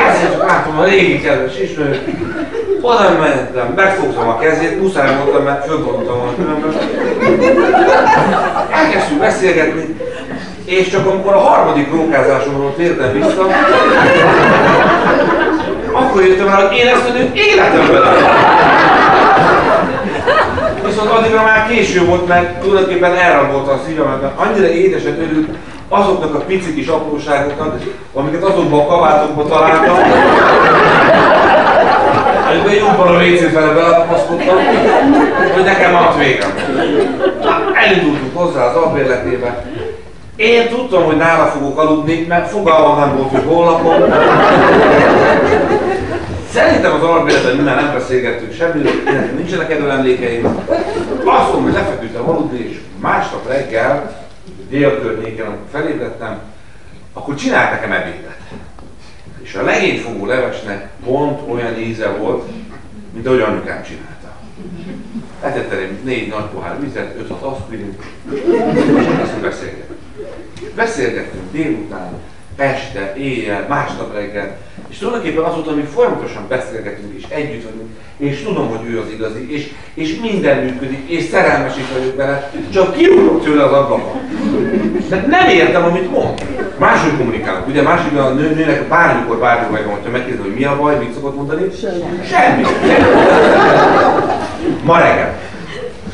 Ezt 0.08 0.36
látom 0.46 0.78
a 0.78 0.84
régi 0.84 1.20
kedves 1.20 1.58
ismerőt. 1.60 2.08
Oda 2.82 3.18
mentem, 3.20 3.72
megfogtam 3.76 4.28
a 4.28 4.38
kezét, 4.38 4.80
muszáj 4.80 5.16
voltam, 5.16 5.42
mert 5.42 5.66
fölbontam 5.66 6.20
a 6.20 6.34
különböző. 6.36 6.78
Elkezdtünk 8.70 9.20
beszélgetni, 9.20 9.96
és 10.70 10.88
csak 10.88 11.06
amikor 11.06 11.32
a 11.32 11.38
harmadik 11.38 11.90
rókázásomról 11.90 12.74
tértem 12.76 13.12
vissza, 13.12 13.46
akkor 15.92 16.24
jöttem 16.24 16.46
rá, 16.46 16.54
hogy 16.54 16.76
én 16.76 16.86
ezt 16.86 17.08
a 17.08 17.12
nőt 17.12 17.36
életemben 17.36 18.02
Viszont 20.86 21.10
addigra 21.10 21.42
már 21.42 21.66
késő 21.68 22.04
volt, 22.04 22.28
mert 22.28 22.60
tulajdonképpen 22.60 23.14
elrabolta 23.14 23.70
a 23.72 23.80
szívemet, 23.86 24.20
mert 24.20 24.38
annyira 24.38 24.68
édeset 24.68 25.18
örült 25.18 25.48
azoknak 25.88 26.34
a 26.34 26.38
pici 26.38 26.74
kis 26.74 26.86
apróságoknak, 26.86 27.82
amiket 28.14 28.42
azokban 28.42 28.80
a 28.80 28.86
kabátokban 28.86 29.48
találtam, 29.48 29.96
amikor 32.50 32.72
jobban 32.72 33.06
a 33.06 33.18
WC 33.18 33.52
fele 33.52 33.72
belepaszkodtam, 33.72 34.56
hogy 35.54 35.64
nekem 35.64 35.92
maradt 35.92 36.18
végem. 36.18 36.50
Elindultunk 37.74 38.36
hozzá 38.36 38.64
az 38.64 38.76
albérletébe, 38.76 39.64
én 40.40 40.68
tudtam, 40.68 41.04
hogy 41.04 41.16
nála 41.16 41.46
fogok 41.46 41.78
aludni, 41.78 42.24
mert 42.28 42.50
fogalmam 42.50 42.98
nem 42.98 43.16
volt, 43.16 43.30
hogy 43.30 43.44
hol 43.44 43.64
lakom. 43.64 44.14
Szerintem 46.52 46.94
az 46.94 47.02
albérletben 47.02 47.54
minden 47.54 47.74
nem 47.74 47.92
beszélgettünk 47.92 48.52
semmiről, 48.52 48.92
nincsenek 49.36 49.70
erről 49.70 49.90
emlékeim. 49.90 50.44
Azt 51.24 51.44
mondom, 51.44 51.62
hogy 51.62 51.72
lefeküdtem 51.72 52.28
aludni, 52.28 52.58
és 52.58 52.80
másnap 53.00 53.48
reggel, 53.48 54.26
délkörnyéken, 54.68 55.46
amikor 55.46 55.66
felébredtem, 55.72 56.38
akkor 57.12 57.34
csinált 57.34 57.70
nekem 57.70 57.92
ebédet. 57.92 58.38
És 59.42 59.54
a 59.54 59.62
legényfogó 59.62 60.26
levesnek 60.26 60.88
pont 61.04 61.40
olyan 61.50 61.78
íze 61.78 62.08
volt, 62.08 62.48
mint 63.12 63.26
ahogy 63.26 63.40
anyukám 63.40 63.82
csinálta. 63.82 64.30
Etett 65.42 65.72
egy 65.72 65.98
négy 66.04 66.28
nagy 66.28 66.46
pohár 66.54 66.80
vizet, 66.80 67.14
öt-hat 67.18 67.42
aspirin, 67.42 67.96
és 68.74 69.06
elkezdtünk 69.06 69.42
beszélgetni. 69.42 69.79
Beszélgettünk 70.74 71.52
délután, 71.52 72.12
este, 72.56 73.14
éjjel, 73.16 73.66
másnap 73.68 74.14
reggel, 74.14 74.56
és 74.88 74.98
tulajdonképpen 74.98 75.44
azóta, 75.44 75.72
hogy 75.72 75.88
folyamatosan 75.94 76.46
beszélgetünk 76.48 77.14
és 77.16 77.24
együtt 77.28 77.64
vagyunk, 77.64 77.88
és 78.16 78.42
tudom, 78.42 78.68
hogy 78.68 78.90
ő 78.90 79.00
az 79.00 79.10
igazi, 79.12 79.52
és, 79.54 79.70
és 79.94 80.20
minden 80.20 80.64
működik, 80.64 81.10
és 81.10 81.24
szerelmes 81.24 81.76
is 81.76 81.84
vagyok 81.98 82.14
bele, 82.14 82.50
csak 82.72 82.96
kiugrok 82.96 83.44
tőle 83.44 83.64
az 83.64 83.72
ablakon. 83.72 84.20
De 85.08 85.24
nem 85.28 85.48
értem, 85.48 85.84
amit 85.84 86.10
mond. 86.10 86.44
Máshogy 86.78 87.16
kommunikálunk. 87.16 87.66
Ugye 87.66 87.82
másik 87.82 88.18
a 88.18 88.28
nő, 88.28 88.54
nőnek 88.54 88.88
bármikor 88.88 89.38
bármikor 89.38 89.72
megvan, 89.72 89.94
hogyha 89.94 90.10
megkérdezi, 90.10 90.48
hogy 90.48 90.58
mi 90.58 90.64
a 90.64 90.76
baj, 90.76 90.98
mit 90.98 91.14
szokott 91.14 91.36
mondani? 91.36 91.70
Semmi. 91.80 92.04
Semmi. 92.30 92.62
Ma 94.84 94.98
reggel. 94.98 95.38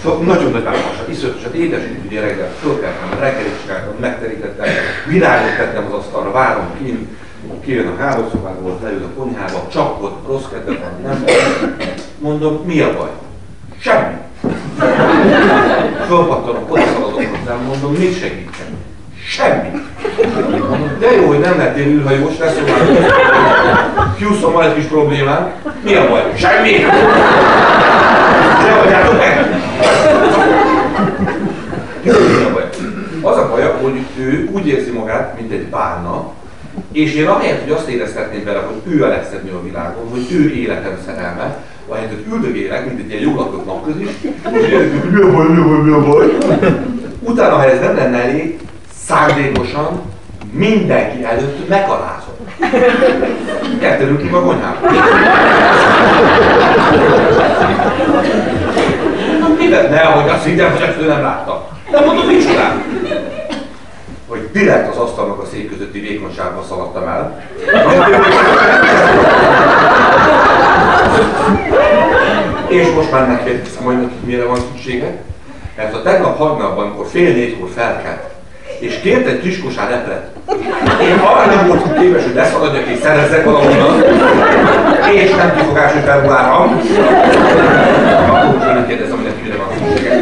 Szóval 0.07 0.25
nagyon 0.25 0.51
nagy 0.51 0.63
változás, 0.63 1.09
iszonyatosan 1.11 1.55
édes, 1.55 1.81
ugye 2.07 2.21
reggel 2.21 2.51
fölkeltem, 2.61 3.19
reggelit 3.19 3.61
csináltam, 3.63 3.95
megterítettem, 4.01 4.67
virágot 5.07 5.57
tettem 5.57 5.87
az 5.87 5.93
asztalra, 5.93 6.31
várom 6.31 6.65
ki, 6.79 7.09
kijön 7.65 7.87
a 7.87 8.03
hálószobából, 8.03 8.79
leül 8.83 9.03
a 9.05 9.19
konyhába, 9.19 9.67
csapott, 9.73 10.27
rossz 10.27 10.45
kedve 10.53 10.73
van, 10.73 11.01
nem 11.03 11.25
Mondom, 12.19 12.63
mi 12.65 12.81
a 12.81 12.97
baj? 12.97 13.11
Semmi. 13.79 14.15
Fölpattanom, 16.07 16.65
odaszaladok 16.69 17.37
hozzám, 17.37 17.63
mondom, 17.67 17.93
mit 17.93 18.19
segítsen? 18.19 18.67
Semmi. 19.27 19.71
De 20.99 21.11
jó, 21.11 21.27
hogy 21.27 21.39
nem 21.39 21.59
lettél 21.59 21.87
űrhajós, 21.87 22.39
lesz 22.39 22.57
Houston 24.19 24.53
van 24.53 24.65
egy 24.65 24.75
kis 24.75 24.85
problémám. 24.85 25.53
Mi 25.85 25.95
a 25.95 26.09
baj? 26.09 26.33
Semmi. 26.37 26.71
Ne 28.63 28.77
vagyátok 28.83 29.19
meg! 29.19 29.61
Az 33.21 33.37
a 33.37 33.49
baj, 33.49 33.63
hogy 33.83 34.01
ő 34.19 34.49
úgy 34.53 34.67
érzi 34.67 34.91
magát, 34.91 35.41
mint 35.41 35.53
egy 35.53 35.67
párna, 35.71 36.33
és 36.93 37.15
én 37.15 37.27
ahelyett, 37.27 37.63
hogy 37.63 37.73
azt 37.73 37.89
érezhetném 37.89 38.45
vele, 38.45 38.59
hogy 38.59 38.93
ő 38.95 39.05
a 39.05 39.09
legszebb 39.09 39.55
a 39.55 39.63
világon, 39.63 40.09
hogy 40.11 40.27
ő 40.33 40.51
életem 40.51 40.99
szerelme, 41.07 41.57
ahelyett, 41.89 42.11
hogy 42.11 42.33
üldögélek, 42.33 42.87
mint 42.87 43.01
egy 43.01 43.11
ilyen 43.11 43.23
joglakott 43.23 43.67
napközis, 43.67 44.09
és 44.53 44.69
érzik, 44.69 45.01
hogy 45.01 45.11
mi 45.11 45.21
a 45.21 45.31
baj, 45.31 45.47
mi 45.49 45.61
a 45.61 45.65
baj, 45.65 45.83
mi 45.83 45.91
a 45.91 46.01
baj. 46.01 46.37
Utána, 47.21 47.55
ha 47.55 47.65
ez 47.65 47.81
nem 47.81 47.97
lenne 47.97 48.23
elég, 48.23 48.59
szándékosan 49.07 50.01
mindenki 50.53 51.25
előtt 51.25 51.69
megalázom. 51.69 52.36
Kettőnünk 53.81 54.23
ki 54.23 54.29
a 54.33 54.41
konyhába. 54.41 54.91
Mivel? 59.59 59.89
Nehogy 59.89 60.31
azt 60.31 60.45
hittem, 60.45 60.73
hogy 60.73 60.83
ezt 60.83 61.01
ő 61.01 61.07
nem 61.07 61.23
látta. 61.23 61.69
Nem 61.91 62.05
mondom, 62.05 62.27
mit 62.27 62.47
csinál? 62.47 62.83
Hogy 64.29 64.49
direkt 64.53 64.89
az 64.89 64.97
asztalnak 64.97 65.43
a 65.43 65.47
szék 65.47 65.71
közötti 65.71 66.01
vékonyságban 66.01 66.65
szaladtam 66.65 67.09
el. 67.09 67.43
És 72.69 72.91
most 72.95 73.11
már 73.11 73.27
megkérdeztem, 73.27 73.85
hogy 73.85 73.97
mire 74.25 74.45
van 74.45 74.59
szüksége. 74.73 75.23
Mert 75.77 75.95
a 75.95 76.03
tegnap 76.03 76.39
hagynapban, 76.39 76.87
amikor 76.87 77.07
fél 77.07 77.33
négykor 77.33 77.69
felkelt, 77.75 78.23
és 78.79 79.01
kért 79.01 79.27
egy 79.27 79.41
kis 79.41 79.61
kosár 79.61 79.93
epret. 79.93 80.31
Én 81.07 81.19
arra 81.19 81.55
nem 81.55 81.67
voltam 81.67 81.93
képes, 82.01 82.23
hogy 82.23 82.35
leszaladjak 82.35 82.87
és 82.87 82.99
szerezzek 83.03 83.45
valahonnan, 83.45 84.03
és 85.15 85.31
nem 85.31 85.57
kifogásos 85.57 86.01
felvárom. 86.05 86.81
Akkor 88.29 88.55
most 88.55 88.67
nem 88.67 88.87
kérdezem, 88.87 89.17
hogy 89.17 89.33
mire 89.43 89.57
van 89.57 89.67
szüksége. 89.79 90.21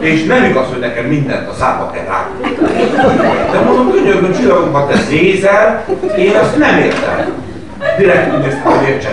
És 0.00 0.24
nem 0.24 0.44
igaz, 0.44 0.66
hogy 0.68 0.78
nekem 0.80 1.04
mindent 1.04 1.48
a 1.48 1.54
szába 1.58 1.90
kell 1.90 2.04
rágni. 2.04 2.56
De 3.52 3.60
mondom, 3.60 3.90
könyörgöm 3.90 4.32
csillagomban, 4.32 4.88
te 4.88 4.94
nézel, 5.10 5.84
én 6.16 6.36
azt 6.36 6.58
nem 6.58 6.78
értem. 6.78 7.32
Direkt 7.98 8.34
úgy 8.34 8.42
néztem, 8.42 8.62
hogy 8.62 8.88
értsen. 8.88 9.12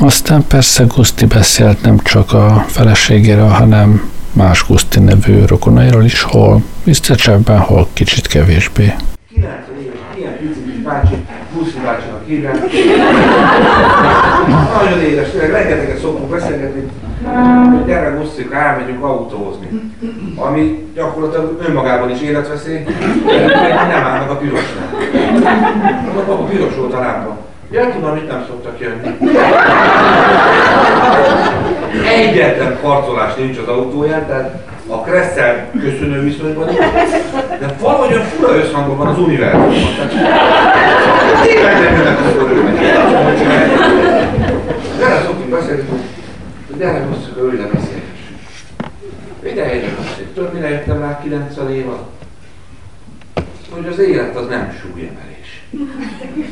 Aztán 0.00 0.44
persze 0.48 0.84
Guszti 0.94 1.26
beszélt 1.26 1.82
nem 1.82 1.98
csak 2.02 2.32
a 2.32 2.64
feleségéről, 2.66 3.48
hanem 3.48 4.10
más 4.36 4.66
Guszti 4.66 5.00
nevű 5.00 5.44
rokonairól 5.46 6.04
is, 6.04 6.22
hol 6.22 6.62
visszacsebben, 6.84 7.58
hol 7.58 7.88
kicsit 7.92 8.26
kevésbé. 8.26 8.94
90 9.32 9.60
éves, 9.82 9.98
ilyen 10.18 10.36
pici 10.38 10.62
kis 10.64 10.82
bácsi, 10.82 11.14
Guszti 11.54 11.78
bácsinak 11.84 12.22
hívják. 12.26 12.56
Nagyon 14.82 15.00
édes, 15.00 15.30
tényleg 15.30 15.50
rengeteget 15.50 16.00
szoktunk 16.00 16.30
beszélgetni, 16.30 16.80
hogy 17.70 17.84
gyere 17.86 18.08
Gusztik, 18.08 18.52
elmegyünk 18.52 19.04
autózni. 19.04 19.68
Ami 20.36 20.88
gyakorlatilag 20.94 21.62
önmagában 21.68 22.10
is 22.10 22.20
életveszély, 22.20 22.82
de 23.26 23.86
nem 23.88 24.04
állnak 24.04 24.30
a 24.30 24.36
pirosnál. 24.36 24.88
A 26.28 26.44
piros 26.44 26.74
volt 26.76 26.92
a 26.92 27.00
lámpa. 27.00 27.36
Ja, 27.70 27.92
tudom, 27.92 28.16
itt 28.16 28.28
nem 28.28 28.44
szoktak 28.48 28.80
jönni. 28.80 29.16
Egyetlen 32.04 32.78
karcolás 32.82 33.34
nincs 33.34 33.58
az 33.58 33.68
autóján, 33.68 34.26
tehát 34.26 34.66
a 34.88 35.00
Kresszel 35.00 35.70
köszönő 35.80 36.20
viszonyban, 36.22 36.66
de 37.60 37.76
valahogy 37.80 38.12
olyan 38.12 38.24
fura 38.24 38.56
összhangban 38.56 38.96
van 38.96 39.06
az 39.06 39.18
univerzumban. 39.18 40.08
Tényleg 41.42 41.82
nem 41.82 41.94
jönnek 41.96 42.18
az 42.18 42.34
örülnek. 42.38 42.80
Gyere, 44.98 45.20
szoktunk 45.24 45.50
beszélni, 45.50 45.82
hogy 45.88 46.78
gyere, 46.78 47.06
hosszú, 47.08 47.46
ülj 47.46 47.56
le, 47.56 47.64
beszélgessünk. 47.64 48.38
Ide 49.42 49.64
helyre 49.64 49.88
beszélni. 49.98 50.30
Tudod, 50.34 50.52
mire 50.52 50.68
jöttem 50.68 51.00
rá 51.00 51.20
90 51.22 51.70
év 51.70 51.88
alatt? 51.88 52.22
Hogy 53.70 53.86
az 53.86 53.98
élet 53.98 54.36
az 54.36 54.46
nem 54.48 54.74
súlyemelés. 54.80 55.64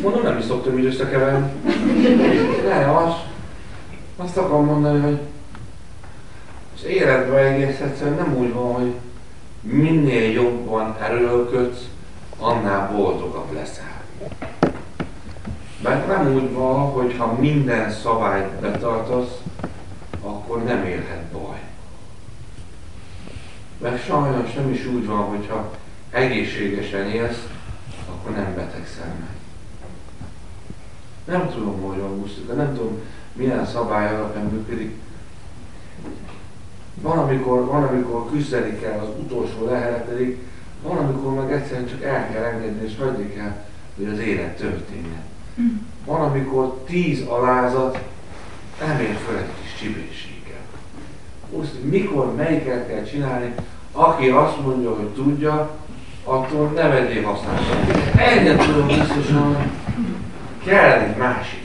Mondom, 0.03 0.23
nem 0.23 0.39
is 0.39 0.45
szoktam 0.45 0.79
így 0.79 0.85
összekeverni. 0.85 1.47
Ne, 2.69 2.97
az. 2.97 3.13
Azt 4.17 4.37
akarom 4.37 4.65
mondani, 4.65 5.01
hogy 5.01 5.21
az 6.77 6.85
életben 6.85 7.45
egész 7.45 7.81
egyszerűen 7.81 8.17
nem 8.17 8.37
úgy 8.37 8.53
van, 8.53 8.73
hogy 8.73 8.95
minél 9.61 10.31
jobban 10.31 10.97
erőlködsz, 11.01 11.89
annál 12.39 12.93
boldogabb 12.97 13.53
leszel. 13.53 14.03
Mert 15.83 16.07
nem 16.07 16.35
úgy 16.35 16.53
van, 16.53 16.91
hogy 16.91 17.15
ha 17.19 17.33
minden 17.39 17.91
szabályt 17.91 18.49
betartasz, 18.61 19.41
akkor 20.23 20.63
nem 20.63 20.85
érhet 20.85 21.23
baj. 21.23 21.61
Mert 23.79 24.05
sajnos 24.05 24.55
nem 24.55 24.71
is 24.73 24.87
úgy 24.87 25.07
van, 25.07 25.23
hogyha 25.23 25.71
egészségesen 26.11 27.11
élsz, 27.11 27.47
akkor 28.09 28.31
nem 28.37 28.55
betegszel 28.55 29.15
meg. 29.21 29.37
Nem 31.25 31.51
tudom, 31.51 31.81
hogy 31.83 32.47
de 32.47 32.55
nem 32.55 32.75
tudom, 32.75 33.01
milyen 33.35 33.67
szabály 33.67 34.15
alapján 34.15 34.45
működik. 34.45 34.95
Van, 37.01 37.19
amikor, 37.19 37.65
van, 37.65 37.83
amikor 37.85 38.31
küzdeni 38.31 38.79
kell 38.79 38.99
az 38.99 39.09
utolsó 39.19 39.67
lehelet, 39.67 40.05
pedig 40.05 40.39
van, 40.83 40.97
amikor 40.97 41.35
meg 41.35 41.53
egyszerűen 41.53 41.89
csak 41.89 42.03
el 42.03 42.31
kell 42.31 42.43
engedni, 42.43 42.87
és 42.87 42.93
hagyni 42.99 43.33
kell, 43.33 43.65
hogy 43.97 44.07
az 44.07 44.19
élet 44.19 44.57
történjen. 44.57 45.23
Van, 46.05 46.21
amikor 46.21 46.79
tíz 46.87 47.21
alázat 47.27 47.99
nem 48.81 49.01
ér 49.01 49.17
föl 49.27 49.37
egy 49.37 49.51
kis 49.63 49.75
csibészséggel. 49.79 50.61
Most, 51.57 51.71
mikor, 51.83 52.35
melyiket 52.35 52.89
kell 52.89 53.03
csinálni, 53.03 53.55
aki 53.93 54.29
azt 54.29 54.61
mondja, 54.61 54.95
hogy 54.95 55.09
tudja, 55.09 55.71
attól 56.25 56.69
ne 56.69 56.89
vegyél 56.89 57.23
használatot. 57.23 58.17
Egyet 58.17 58.67
tudom 58.67 58.87
biztosan, 58.87 59.57
kell 60.65 60.99
egy 61.01 61.17
másik. 61.17 61.64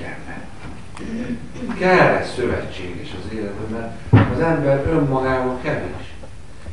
Kell 1.78 2.16
egy 2.16 2.26
szövetséges 2.26 3.10
az 3.24 3.34
életben, 3.34 3.92
mert 4.10 4.36
az 4.36 4.40
ember 4.42 4.86
önmagában 4.88 5.62
kevés. 5.62 6.14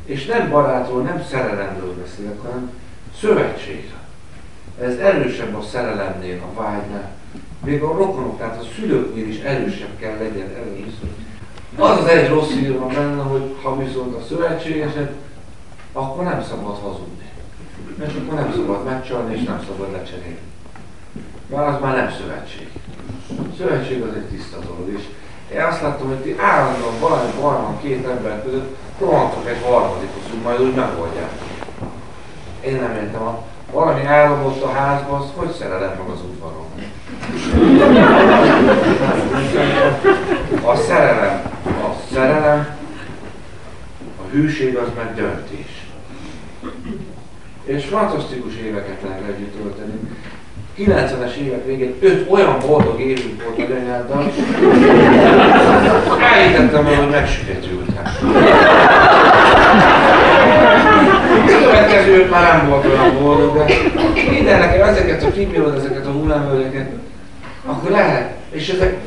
És 0.05 0.25
nem 0.25 0.49
barátról, 0.49 1.01
nem 1.01 1.23
szerelemről 1.29 1.95
beszélek, 2.01 2.41
hanem 2.41 2.71
szövetségre. 3.19 3.95
Ez 4.81 4.95
erősebb 4.95 5.55
a 5.55 5.61
szerelemnél, 5.61 6.41
a 6.41 6.61
vágynál. 6.61 7.15
Még 7.63 7.81
a 7.81 7.93
rokonok, 7.93 8.37
tehát 8.37 8.61
a 8.61 8.65
szülőknél 8.75 9.27
is 9.27 9.39
erősebb 9.39 9.97
kell 9.99 10.17
legyen 10.17 10.49
először. 10.55 11.09
Az 11.77 11.99
az 11.99 12.07
egy 12.07 12.29
rossz 12.29 12.49
hír 12.49 12.79
van 12.79 12.87
benne, 12.87 13.21
hogy 13.21 13.55
ha 13.61 13.77
viszont 13.77 14.15
a 14.15 14.25
szövetségeset, 14.27 15.11
akkor 15.93 16.23
nem 16.23 16.43
szabad 16.43 16.77
hazudni. 16.77 17.29
Mert 17.97 18.17
akkor 18.17 18.39
nem 18.39 18.51
szabad 18.55 18.85
megcsalni, 18.85 19.35
és 19.35 19.43
nem 19.43 19.63
szabad 19.67 19.91
lecserélni. 19.91 20.37
Mert 21.47 21.67
az 21.67 21.81
már 21.81 21.95
nem 21.95 22.11
szövetség. 22.11 22.69
Szövetség 23.57 24.01
az 24.01 24.15
egy 24.15 24.25
tiszta 24.25 24.57
dolog, 24.59 24.89
és 24.97 25.03
én 25.53 25.61
azt 25.61 25.81
láttam, 25.81 26.07
hogy 26.07 26.17
ti 26.17 26.35
állandóan 26.39 26.99
valami 26.99 27.31
van 27.41 27.79
két 27.81 28.07
ember 28.07 28.43
között 28.43 28.75
rohantok 28.99 29.47
egy 29.49 29.61
harmadikot, 29.63 30.29
hogy 30.29 30.41
majd 30.43 30.61
úgy 30.61 30.75
megoldják. 30.75 31.31
Én 32.61 32.75
nem 32.75 32.91
értem, 32.91 33.21
a 33.21 33.43
valami 33.71 34.05
elromlott 34.05 34.63
a 34.63 34.71
házba, 34.71 35.15
az 35.15 35.25
hogy 35.35 35.51
szerelem 35.51 35.97
meg 35.97 36.09
az 36.09 36.19
udvaron? 36.21 36.65
A 40.65 40.75
szerelem, 40.75 41.51
a 41.65 42.13
szerelem, 42.13 42.77
a 44.17 44.29
hűség 44.31 44.75
az 44.75 44.87
meg 44.95 45.15
döntés. 45.15 45.85
És 47.63 47.85
fantasztikus 47.85 48.55
éveket 48.55 49.01
lehet 49.01 49.27
együtt 49.27 49.61
tölteni. 49.61 49.99
90-es 50.77 51.35
évek 51.35 51.65
végén 51.65 51.95
öt 51.99 52.29
olyan 52.29 52.57
boldog 52.67 52.99
évünk 53.01 53.43
volt 53.43 53.57
nagyanyáddal, 53.57 54.31
elhitettem 56.33 56.83
volna, 56.83 57.01
hogy 57.01 57.09
megsüketültem. 57.09 58.03
Következő 61.63 62.27
már 62.29 62.57
nem 62.57 62.69
volt 62.69 62.85
olyan 62.85 63.19
boldog, 63.21 63.57
de 63.57 63.65
mindennek 64.29 64.79
ezeket, 64.79 65.23
ha 65.23 65.31
kibírod 65.31 65.77
ezeket 65.77 66.05
a 66.05 66.11
hullámvölgyeket, 66.11 66.89
akkor 67.65 67.91
lehet. 67.91 68.35
És 68.49 68.69
ezek 68.69 68.97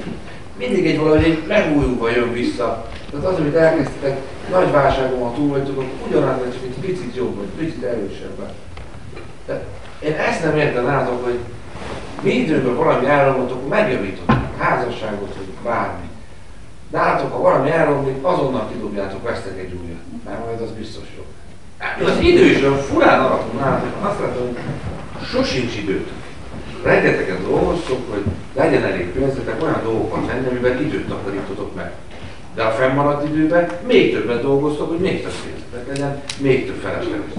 mindig 0.59 0.87
egy 0.87 0.99
valahogy 0.99 1.25
egy 1.25 1.43
megújulva 1.49 2.11
jön 2.11 2.33
vissza. 2.33 2.87
Tehát 3.11 3.27
az, 3.27 3.39
amit 3.39 3.55
elkezdtek, 3.55 4.17
nagy 4.51 4.71
válságon, 4.71 5.35
túl 5.35 5.49
vagytok, 5.49 5.77
akkor 5.77 6.09
ugyanaz 6.09 6.37
lesz, 6.45 6.55
mint 6.63 6.75
picit 6.75 7.17
jobb, 7.17 7.37
vagy 7.37 7.47
picit 7.59 7.83
erősebb. 7.83 8.53
De 9.47 9.65
én 10.01 10.15
ezt 10.29 10.45
nem 10.45 10.57
értem 10.57 10.85
nálatok, 10.85 11.25
hogy 11.25 11.39
mi 12.23 12.31
időben 12.31 12.77
valami 12.77 13.07
elromlott, 13.07 13.51
akkor 13.51 13.69
megjavítottuk 13.69 14.59
házasságot, 14.59 15.35
vagy 15.37 15.47
bármi. 15.65 16.09
Nálatok, 16.91 17.33
ha 17.33 17.41
valami 17.41 17.71
elromlik, 17.71 18.15
azonnal 18.23 18.69
kidobjátok, 18.73 19.23
vesztek 19.23 19.59
egy 19.59 19.79
újat. 19.85 20.25
Mert 20.25 20.47
majd 20.47 20.61
az 20.61 20.71
biztos 20.71 21.05
jó. 21.17 21.25
Az 22.07 22.21
idő 22.21 22.45
is 22.45 22.63
olyan 22.63 22.77
furán 22.77 23.21
alakul 23.21 23.61
nálatok. 23.61 24.05
Azt 24.05 24.21
látom, 24.21 24.43
hogy 24.43 25.27
sosincs 25.27 25.77
időtök. 25.77 26.19
Rengeteget 26.83 27.47
dolgoztok, 27.47 28.11
hogy 28.11 28.23
legyen 28.55 28.85
elég 28.85 29.07
pénzetek 29.07 29.63
olyan 29.63 29.81
dolgokat 29.83 30.27
menni, 30.27 30.49
amiben 30.49 30.81
időt 30.81 31.09
takarítotok 31.09 31.75
meg. 31.75 31.93
De 32.55 32.63
a 32.63 32.71
fennmaradt 32.71 33.29
időben 33.29 33.69
még 33.87 34.13
többet 34.13 34.43
dolgoztok, 34.43 34.89
hogy 34.89 34.99
még 34.99 35.23
több 35.23 35.33
pénzetek 35.45 35.87
legyen, 35.89 36.23
még 36.39 36.67
több 36.67 36.81
felesleges. 36.83 37.33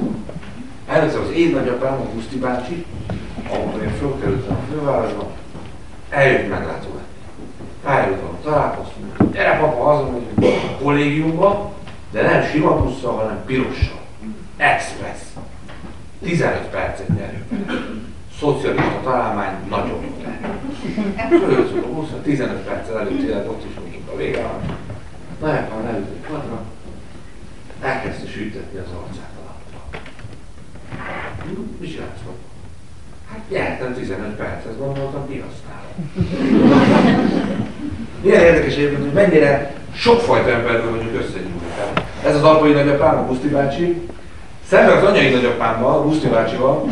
Először 0.87 1.21
az 1.21 1.31
én 1.31 1.49
nagyapám, 1.49 1.93
a 1.93 2.13
Guszti 2.13 2.37
bácsi, 2.37 2.85
ahol 3.51 3.81
én 3.81 3.89
fölkerültem 3.89 4.55
a 4.55 4.71
fővárosba, 4.71 5.31
eljött 6.09 6.49
meglátogatni. 6.49 6.99
Pályaudvaron 7.83 8.37
találkoztunk. 8.43 9.31
Gyere 9.31 9.57
papa, 9.57 10.09
megyünk 10.11 10.63
a 10.63 10.83
kollégiumba, 10.83 11.73
de 12.11 12.21
nem 12.21 12.43
sima 12.43 12.83
busszal, 12.83 13.15
hanem 13.15 13.43
pirossal. 13.45 13.99
Express. 14.57 15.19
15 16.23 16.57
percet 16.57 17.07
nyerünk. 17.07 17.45
Szocialista 18.39 18.99
találmány 19.03 19.55
nagyon 19.69 20.01
jó 20.01 20.09
Fölöltünk 21.39 21.85
a 21.85 21.93
buszra, 21.93 22.21
15 22.21 22.57
perccel 22.57 22.99
előtt 22.99 23.21
élet, 23.21 23.47
ott 23.47 23.65
is 23.69 23.75
voltunk 23.75 24.09
a 24.13 24.15
végálláson. 24.15 24.77
Nagyapám 25.39 25.83
leült 25.83 26.07
padra, 26.07 26.63
elkezdte 27.81 28.27
sütetni 28.27 28.79
az 28.79 28.85
arcát 29.03 29.31
alatt. 29.39 30.01
Mi 31.79 31.87
csinálsz? 31.87 32.19
Hát 33.31 33.39
nyertem 33.49 33.93
15 33.93 34.35
percet, 34.35 34.77
gondoltam, 34.77 35.29
kihasználom. 35.29 35.91
Milyen 38.21 38.41
érdekes 38.41 38.73
egyébként, 38.73 39.03
hogy 39.03 39.13
mennyire 39.13 39.73
sokfajta 39.95 40.49
emberből 40.49 40.91
vagyunk 40.91 41.21
összegyújtani. 41.21 41.91
Ez 42.25 42.35
az 42.35 42.43
apai 42.43 42.71
nagyapám, 42.71 43.17
a 43.17 43.25
Buszti 43.25 43.47
bácsi, 43.47 44.01
szemben 44.69 44.97
az 44.97 45.03
anyai 45.03 45.29
nagyapámmal, 45.29 45.93
a 45.93 46.03
Buszti 46.03 46.27
bácsival, 46.27 46.87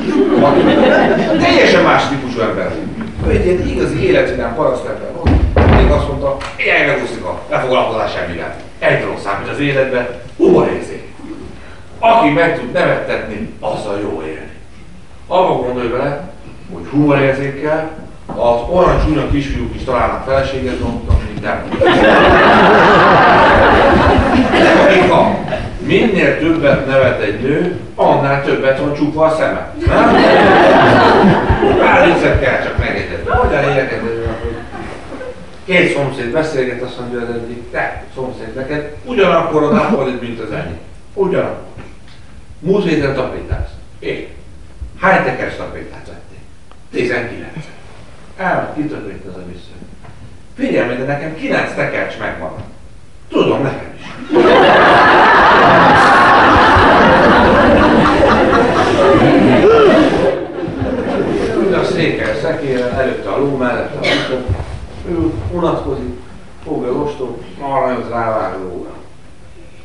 teljesen 1.39 1.83
más 1.83 2.07
típusú 2.07 2.39
ember. 2.39 2.71
Ő 3.27 3.29
egy 3.29 3.45
ilyen 3.45 3.67
igazi 3.67 4.03
életvidám 4.03 4.55
parasztember 4.55 5.11
volt. 5.15 5.29
Mindig 5.69 5.91
azt 5.91 6.07
mondta, 6.07 6.37
jaj, 6.57 6.85
meg 6.85 6.99
Busztika, 6.99 7.41
ne 7.49 7.59
foglalkozás 7.59 8.11
semmivel. 8.11 8.55
Egy 8.79 9.01
dolog 9.01 9.19
számít 9.19 9.49
az 9.49 9.59
életben, 9.59 10.07
humorérzék. 10.37 11.07
Aki 11.99 12.29
meg 12.29 12.59
tud 12.59 12.71
nevettetni, 12.71 13.53
azzal 13.59 13.99
jó 14.01 14.23
élni. 14.25 14.51
Abba 15.27 15.53
gondolj 15.53 15.87
bele, 15.87 16.28
hogy 16.73 16.87
humorérzékkel 16.91 17.89
az 18.25 18.59
olyan 18.73 18.99
csúnya 19.05 19.29
kisfiúk 19.29 19.75
is 19.75 19.83
találnak 19.83 20.23
feleséget, 20.25 20.79
mondtam. 20.79 21.17
Logika. 24.77 25.37
Minél 25.79 26.39
többet 26.39 26.85
nevet 26.85 27.21
egy 27.21 27.41
nő, 27.41 27.79
annál 27.95 28.43
többet 28.43 28.79
van 28.79 28.93
csukva 28.93 29.25
a 29.25 29.35
szeme. 29.35 29.73
Nem? 29.85 30.15
Pár 31.79 32.39
kell 32.39 32.63
csak 32.63 32.77
megegyezni. 32.77 33.29
Hogy 33.29 33.53
két 35.65 35.95
szomszéd 35.95 36.31
beszélget, 36.31 36.81
azt 36.81 36.99
mondja 36.99 37.19
az 37.21 37.27
egyik, 37.33 37.71
te 37.71 38.03
szomszéd, 38.15 38.55
neked 38.55 38.95
ugyanakkor 39.05 39.63
a 39.63 39.71
nappalid, 39.71 40.21
mint 40.21 40.39
az 40.39 40.51
enyém. 40.51 40.79
Ugyanakkor. 41.13 41.67
Múlt 42.59 42.89
héten 42.89 43.13
tapétálsz. 43.13 43.71
Én. 43.99 44.27
Hány 44.99 45.23
teker 45.23 45.55
tapétát 45.55 46.05
vettél? 46.07 46.18
19. 46.91 47.47
El, 48.37 48.73
kitökült 48.75 49.25
ez 49.25 49.35
a 49.35 49.45
vissza. 49.51 49.69
Figyelj, 50.55 50.97
de 50.97 51.03
nekem 51.03 51.35
9 51.35 51.75
tekercs 51.75 52.17
megvan. 52.19 52.53
Tudom, 53.29 53.61
nekem 53.61 53.93
is. 53.97 54.05
Ül 61.55 61.73
a 61.73 61.83
székel 61.83 62.35
szekéren, 62.35 62.93
előtte 62.93 63.29
a 63.29 63.37
ló 63.37 63.57
mellett 63.57 63.95
a 63.95 63.99
ló, 64.29 64.45
ül, 65.09 65.33
unatkozik, 65.51 66.19
fogja 66.63 66.91
rostom, 66.91 67.37
arra 67.59 67.91
jött 67.91 68.09
rávágó 68.09 68.77
óra. 68.79 68.93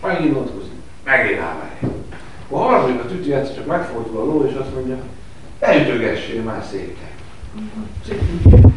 Megint 0.02 0.36
unatkozik, 0.36 0.72
megint 1.04 1.38
rávágja. 1.38 1.88
A 2.50 2.58
harmadik 2.58 3.00
a 3.00 3.06
tüti 3.06 3.32
egyszer 3.32 3.54
csak 3.54 3.66
megfordul 3.66 4.20
a 4.20 4.24
ló, 4.24 4.44
és 4.44 4.56
azt 4.60 4.74
mondja, 4.74 4.96
elütögessél 5.64 6.42
már 6.42 6.64
széket. 6.70 7.12
Szépen 8.06 8.72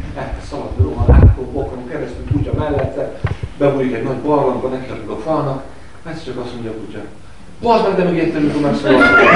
szaladni 0.50 0.82
rohan 0.82 1.14
át, 1.14 1.34
bokron 1.34 1.88
keresztül, 1.88 2.24
kutya 2.32 2.52
mellette, 2.58 3.20
bebújik 3.58 3.94
egy 3.94 4.02
nagy 4.02 4.16
barlangba, 4.16 4.68
neki 4.68 4.90
a 5.08 5.16
falnak, 5.24 5.64
egyszer 6.06 6.24
csak 6.24 6.44
azt 6.44 6.52
mondja 6.52 6.70
a 6.70 6.74
kutya, 6.74 6.98
Bazd 7.62 7.86
meg, 7.86 7.96
de 7.96 8.04
megértem, 8.04 8.42
mikor 8.42 8.60
megszólaltam. 8.60 9.26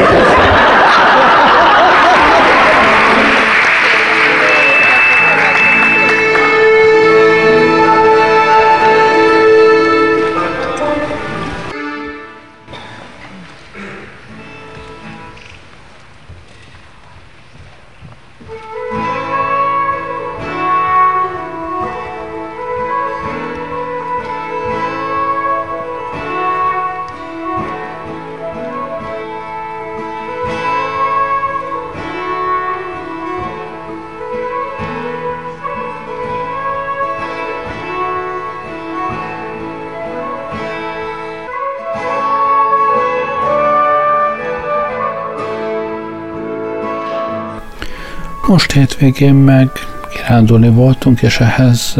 Most 48.53 48.73
hétvégén 48.73 49.35
meg 49.35 49.71
kirándulni 50.11 50.69
voltunk, 50.69 51.23
és 51.23 51.41
ehhez 51.41 51.95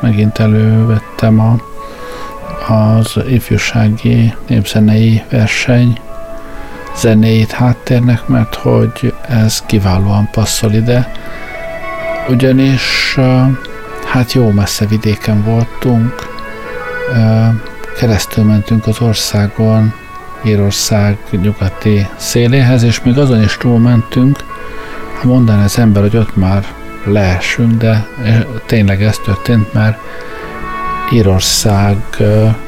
megint 0.00 0.38
elővettem 0.38 1.40
a, 1.40 1.56
az 2.72 3.16
ifjúsági 3.28 4.34
népzenei 4.48 5.22
verseny 5.30 5.98
zenéit 6.96 7.50
háttérnek, 7.50 8.26
mert 8.26 8.54
hogy 8.54 9.14
ez 9.28 9.60
kiválóan 9.66 10.28
passzol 10.32 10.72
ide. 10.72 11.12
Ugyanis 12.28 13.16
hát 14.12 14.32
jó 14.32 14.50
messze 14.50 14.86
vidéken 14.86 15.42
voltunk, 15.42 16.14
keresztül 17.98 18.44
mentünk 18.44 18.86
az 18.86 19.00
országon, 19.00 19.94
Írország 20.44 21.18
nyugati 21.30 22.06
széléhez, 22.16 22.82
és 22.82 23.02
még 23.02 23.18
azon 23.18 23.42
is 23.42 23.56
túlmentünk, 23.56 24.37
ha 24.37 24.37
mondaná 25.28 25.64
az 25.64 25.78
ember, 25.78 26.02
hogy 26.02 26.16
ott 26.16 26.36
már 26.36 26.64
leesünk, 27.04 27.72
de 27.72 28.06
tényleg 28.66 29.02
ez 29.02 29.16
történt, 29.24 29.72
mert 29.72 29.98
Írország 31.12 31.96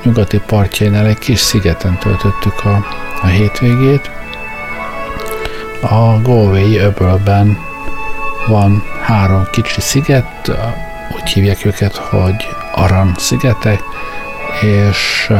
nyugati 0.02 0.40
partjainál 0.46 1.06
egy 1.06 1.18
kis 1.18 1.38
szigeten 1.38 1.98
töltöttük 1.98 2.64
a, 2.64 2.84
a 3.22 3.26
hétvégét. 3.26 4.10
A 5.80 6.20
Galway 6.22 6.76
öbölben 6.76 7.58
van 8.46 8.82
három 9.02 9.46
kicsi 9.52 9.80
sziget, 9.80 10.50
úgy 11.14 11.28
hívják 11.28 11.64
őket, 11.64 11.96
hogy 11.96 12.48
Aran 12.74 13.14
szigetek, 13.16 13.82
és 14.60 15.32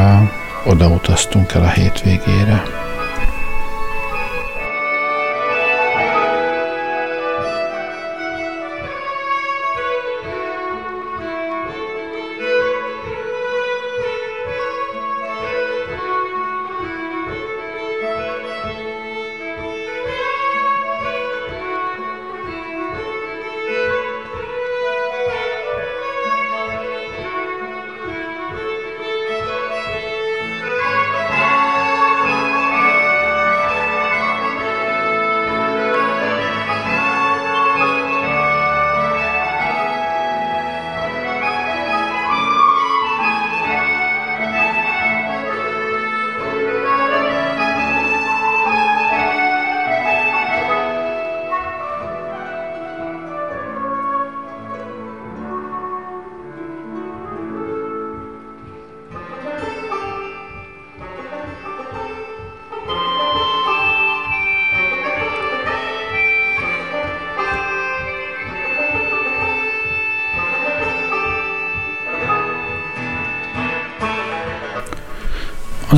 oda 0.65 0.87
utaztunk 0.87 1.53
el 1.53 1.61
a 1.61 1.69
hétvégére. 1.69 2.63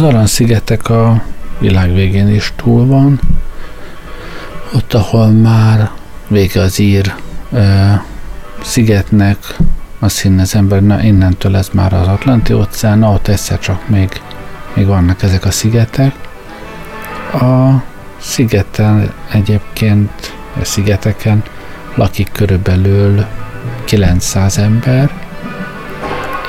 Aran-szigetek 0.03 0.89
a 0.89 1.23
világ 1.59 1.93
végén 1.93 2.27
is 2.27 2.53
túl 2.55 2.85
van, 2.85 3.19
ott, 4.73 4.93
ahol 4.93 5.27
már 5.27 5.91
vége 6.27 6.61
az 6.61 6.79
ír 6.79 7.13
e, 7.53 8.03
szigetnek, 8.61 9.37
azt 9.99 10.21
hinne 10.21 10.41
az 10.41 10.55
ember, 10.55 10.81
na 10.81 11.01
innentől 11.01 11.55
ez 11.55 11.69
már 11.73 11.93
az 11.93 12.07
Atlanti 12.07 12.53
óceán, 12.53 12.99
na 12.99 13.11
ott 13.11 13.27
egyszer 13.27 13.59
csak 13.59 13.89
még, 13.89 14.21
még 14.73 14.85
vannak 14.85 15.23
ezek 15.23 15.45
a 15.45 15.51
szigetek. 15.51 16.15
A 17.33 17.81
szigeten 18.19 19.13
egyébként, 19.31 20.33
a 20.61 20.65
szigeteken 20.65 21.43
lakik 21.95 22.31
körülbelül 22.31 23.25
900 23.83 24.57
ember, 24.57 25.11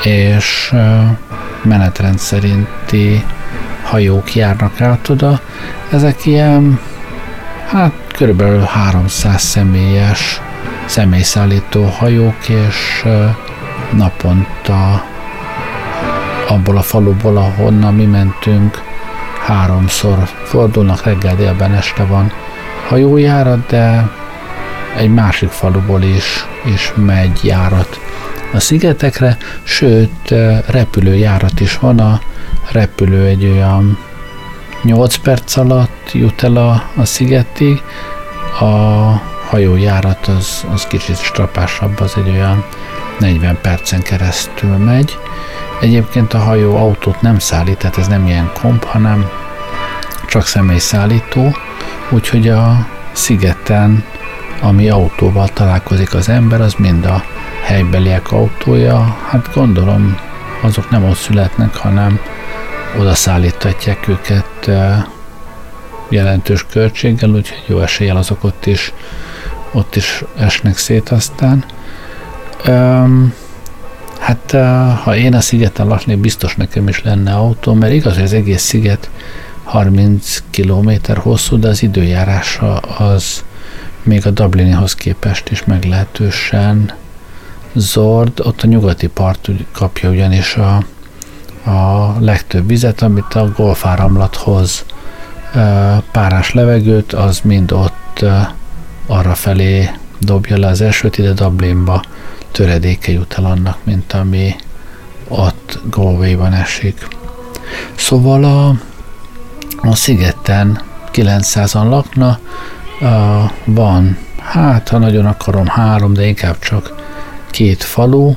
és 0.02 0.74
menetrend 1.62 2.18
szerinti 2.18 3.24
hajók 3.85 4.35
járnak 4.35 4.80
át 4.80 5.09
oda. 5.09 5.41
Ezek 5.91 6.26
ilyen, 6.26 6.80
hát 7.68 7.93
körülbelül 8.16 8.61
300 8.61 9.43
személyes 9.43 10.41
személyszállító 10.87 11.85
hajók, 11.85 12.49
és 12.49 13.05
naponta 13.93 15.05
abból 16.49 16.76
a 16.76 16.82
faluból, 16.82 17.37
ahonnan 17.37 17.95
mi 17.95 18.05
mentünk, 18.05 18.82
háromszor 19.47 20.18
fordulnak, 20.45 21.05
reggel, 21.05 21.37
délben, 21.37 21.74
este 21.74 22.05
van 22.05 22.32
hajójárat, 22.89 23.66
de 23.66 24.11
egy 24.97 25.14
másik 25.14 25.49
faluból 25.49 26.03
is, 26.03 26.47
is 26.74 26.93
megy 26.97 27.41
járat 27.45 28.01
a 28.53 28.61
szigetekre, 28.61 29.37
sőt 29.62 30.35
repülőjárat 30.66 31.61
is 31.61 31.78
van, 31.78 31.99
a 31.99 32.20
repülő 32.72 33.26
egy 33.26 33.44
olyan 33.44 33.98
8 34.82 35.16
perc 35.16 35.56
alatt 35.56 36.12
jut 36.12 36.42
el 36.42 36.56
a, 36.56 36.90
a 36.96 37.04
szigetig, 37.04 37.82
a 38.60 38.64
hajójárat 39.48 40.26
az, 40.26 40.66
az 40.72 40.86
kicsit 40.86 41.20
strapásabb, 41.20 42.00
az 42.00 42.14
egy 42.16 42.28
olyan 42.28 42.64
40 43.18 43.58
percen 43.60 44.02
keresztül 44.02 44.76
megy. 44.76 45.18
Egyébként 45.80 46.34
a 46.34 46.38
hajó 46.38 46.76
autót 46.76 47.20
nem 47.20 47.38
szállít, 47.38 47.78
tehát 47.78 47.98
ez 47.98 48.06
nem 48.06 48.26
ilyen 48.26 48.50
komp, 48.60 48.84
hanem 48.84 49.28
csak 50.26 50.46
személyszállító, 50.46 51.56
úgyhogy 52.10 52.48
a 52.48 52.86
szigeten, 53.12 54.04
ami 54.60 54.88
autóval 54.88 55.48
találkozik 55.48 56.14
az 56.14 56.28
ember, 56.28 56.60
az 56.60 56.74
mind 56.74 57.04
a 57.04 57.24
helybeliek 57.62 58.32
autója, 58.32 59.16
hát 59.28 59.50
gondolom 59.54 60.16
azok 60.62 60.90
nem 60.90 61.04
ott 61.04 61.16
születnek, 61.16 61.76
hanem 61.76 62.20
oda 62.99 63.14
szállítatják 63.14 64.09
őket 64.09 64.70
jelentős 66.09 66.66
költséggel, 66.70 67.30
úgyhogy 67.30 67.62
jó 67.66 67.80
eséllyel 67.80 68.16
azok 68.16 68.45
ott 68.45 68.66
is, 68.66 68.92
ott 69.72 69.97
is 69.97 70.24
esnek 70.36 70.76
szét 70.76 71.09
aztán. 71.09 71.64
Um, 72.68 73.34
hát 74.18 74.51
ha 75.03 75.16
én 75.16 75.34
a 75.34 75.40
szigeten 75.40 75.86
laknék, 75.86 76.18
biztos 76.18 76.55
nekem 76.55 76.88
is 76.88 77.03
lenne 77.03 77.34
autó, 77.34 77.74
mert 77.74 77.92
igaz, 77.92 78.14
hogy 78.14 78.22
az 78.22 78.32
egész 78.32 78.62
sziget 78.62 79.11
30 79.64 80.42
km 80.51 80.90
hosszú, 81.14 81.59
de 81.59 81.68
az 81.68 81.82
időjárása 81.82 82.76
az 82.76 83.45
még 84.03 84.26
a 84.26 84.30
Dublinihoz 84.30 84.95
képest 84.95 85.51
is 85.51 85.64
meglehetősen 85.64 86.92
zord. 87.74 88.40
Ott 88.40 88.62
a 88.62 88.66
nyugati 88.66 89.07
part 89.07 89.49
kapja 89.72 90.11
ugyanis 90.11 90.55
a, 90.57 90.84
a 91.64 92.14
legtöbb 92.18 92.66
vizet, 92.66 93.02
amit 93.02 93.34
a 93.34 93.52
golfáramlathoz 93.56 94.84
párás 96.12 96.52
levegőt, 96.52 97.12
az 97.12 97.40
mind 97.40 97.72
ott 97.72 98.24
arra 99.06 99.34
felé 99.34 99.90
dobja 100.18 100.58
le 100.58 100.66
az 100.66 100.80
esőt, 100.80 101.18
ide 101.18 101.32
Dublinba 101.32 102.02
töredéke 102.50 103.12
jut 103.12 103.34
el 103.34 103.44
annak, 103.44 103.78
mint 103.82 104.12
ami 104.12 104.54
ott 105.28 105.80
Galway-ban 105.90 106.52
esik. 106.52 107.06
Szóval 107.94 108.44
a, 108.44 108.68
a 109.88 109.94
szigeten 109.94 110.80
900-an 111.12 111.88
lakna, 111.88 112.38
van, 113.64 114.18
hát 114.38 114.88
ha 114.88 114.98
nagyon 114.98 115.26
akarom 115.26 115.66
három, 115.66 116.12
de 116.12 116.26
inkább 116.26 116.58
csak 116.58 116.94
két 117.50 117.82
falu, 117.82 118.34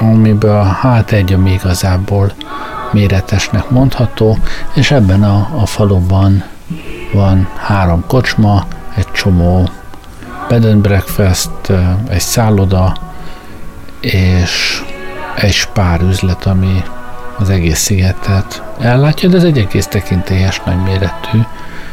amiből 0.00 0.62
hát 0.62 1.12
egy, 1.12 1.32
ami 1.32 1.52
igazából 1.52 2.32
méretesnek 2.92 3.70
mondható, 3.70 4.38
és 4.74 4.90
ebben 4.90 5.22
a, 5.22 5.48
a 5.60 5.66
faluban 5.66 6.44
van 7.12 7.48
három 7.56 8.04
kocsma, 8.06 8.64
egy 8.94 9.10
csomó 9.12 9.68
bed 10.48 10.64
and 10.64 10.80
breakfast, 10.80 11.50
egy 12.08 12.20
szálloda, 12.20 12.96
és 14.00 14.82
egy 15.34 15.52
spár 15.52 16.00
üzlet, 16.00 16.46
ami 16.46 16.82
az 17.38 17.50
egész 17.50 17.78
szigetet 17.78 18.62
ellátja, 18.78 19.28
de 19.28 19.36
ez 19.36 19.44
egy 19.44 19.58
egész 19.58 19.86
tekintélyes 19.86 20.62
nagyméretű 20.64 21.38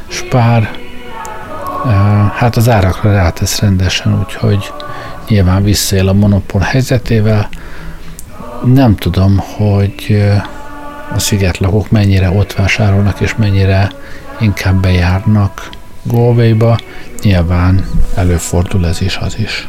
spár, 0.07 0.69
hát 2.33 2.55
az 2.55 2.69
árakra 2.69 3.11
rátesz 3.11 3.59
rendesen, 3.59 4.19
úgyhogy 4.19 4.73
nyilván 5.27 5.63
visszaél 5.63 6.07
a 6.07 6.13
monopól 6.13 6.61
helyzetével. 6.61 7.49
Nem 8.65 8.95
tudom, 8.95 9.37
hogy 9.37 10.23
a 11.13 11.19
szigetlakók 11.19 11.89
mennyire 11.91 12.29
ott 12.29 12.53
vásárolnak, 12.53 13.19
és 13.19 13.35
mennyire 13.35 13.91
inkább 14.39 14.81
bejárnak 14.81 15.69
Galway-ba. 16.03 16.79
Nyilván 17.21 17.85
előfordul 18.15 18.87
ez 18.87 19.01
is, 19.01 19.17
az 19.17 19.37
is. 19.39 19.67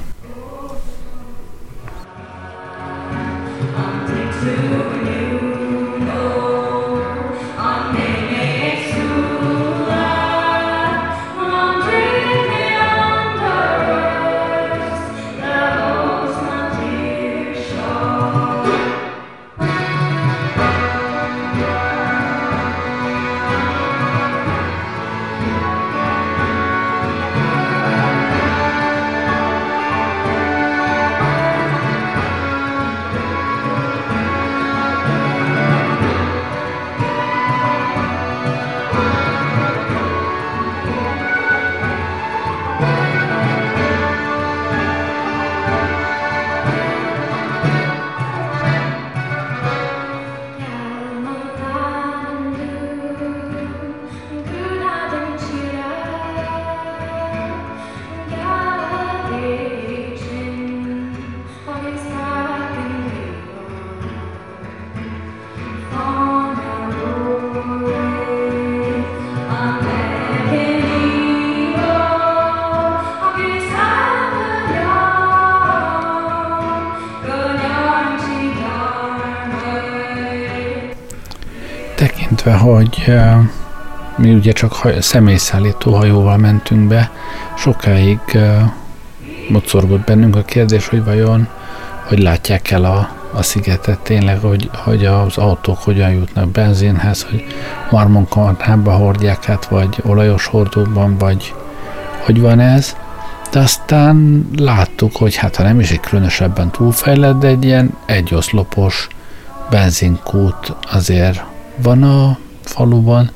Tekintve, 82.49 82.53
hogy 82.53 83.15
mi 84.17 84.35
ugye 84.35 84.53
csak 84.53 84.89
személyszállító 85.01 85.95
hajóval 85.95 86.37
mentünk 86.37 86.89
be, 86.89 87.11
sokáig 87.57 88.19
mocorgott 89.49 90.05
bennünk 90.05 90.37
a 90.37 90.43
kérdés, 90.43 90.89
hogy 90.89 91.05
vajon 91.05 91.49
hogy 92.07 92.19
látják 92.19 92.71
el 92.71 92.85
a, 92.85 93.09
a 93.33 93.43
szigetet 93.43 93.99
tényleg, 93.99 94.39
hogy, 94.41 94.71
hogy 94.73 95.05
az 95.05 95.37
autók 95.37 95.79
hogyan 95.79 96.11
jutnak 96.11 96.49
benzinhez, 96.49 97.23
hogy 97.23 97.45
marmonkarnába 97.91 98.93
hordják 98.93 99.49
át, 99.49 99.67
vagy 99.67 99.97
olajos 100.03 100.47
hordóban, 100.47 101.19
vagy 101.19 101.55
hogy 102.25 102.41
van 102.41 102.61
ez. 102.61 102.97
De 103.51 103.59
aztán 103.59 104.49
láttuk, 104.57 105.17
hogy 105.17 105.37
hát 105.37 105.57
ha 105.57 105.63
nem 105.63 105.81
is 105.81 105.91
egy 105.91 106.01
különösebben 106.01 106.71
túlfejlett, 106.71 107.39
de 107.39 107.47
egy 107.47 107.65
ilyen 107.65 107.97
egyoszlopos 108.07 109.09
benzinkút 109.71 110.75
azért 110.93 111.43
van 111.83 112.03
a 112.03 112.39
faluban, 112.64 113.31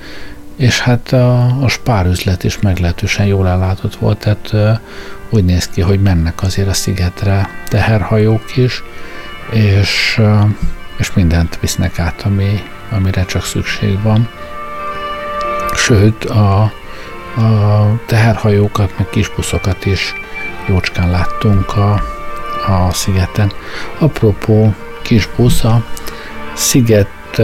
és 0.57 0.81
hát 0.81 1.13
a, 1.13 1.63
a 1.63 1.69
spárüzlet 1.69 2.45
is 2.45 2.59
meglehetősen 2.59 3.27
jól 3.27 3.49
ellátott 3.49 3.95
volt, 3.95 4.19
tehát 4.19 4.81
úgy 5.31 5.45
néz 5.45 5.69
ki, 5.69 5.81
hogy 5.81 6.03
mennek 6.03 6.43
azért 6.43 6.69
a 6.69 6.73
szigetre 6.73 7.49
teherhajók 7.69 8.57
is, 8.57 8.83
és, 9.51 10.21
és 10.97 11.13
mindent 11.13 11.59
visznek 11.61 11.99
át, 11.99 12.23
ami, 12.23 12.63
amire 12.91 13.25
csak 13.25 13.45
szükség 13.45 14.03
van. 14.03 14.29
Sőt, 15.75 16.25
a, 16.25 16.61
a 17.37 18.01
teherhajókat, 18.07 18.99
meg 18.99 19.09
kis 19.09 19.35
buszokat 19.35 19.87
is 19.87 20.15
jócskán 20.69 21.11
láttunk 21.11 21.77
a, 21.77 21.93
a 22.67 22.93
szigeten. 22.93 23.53
Apropó 23.99 24.75
kis 25.03 25.29
busz, 25.37 25.65
a 25.65 25.85
sziget 26.55 27.41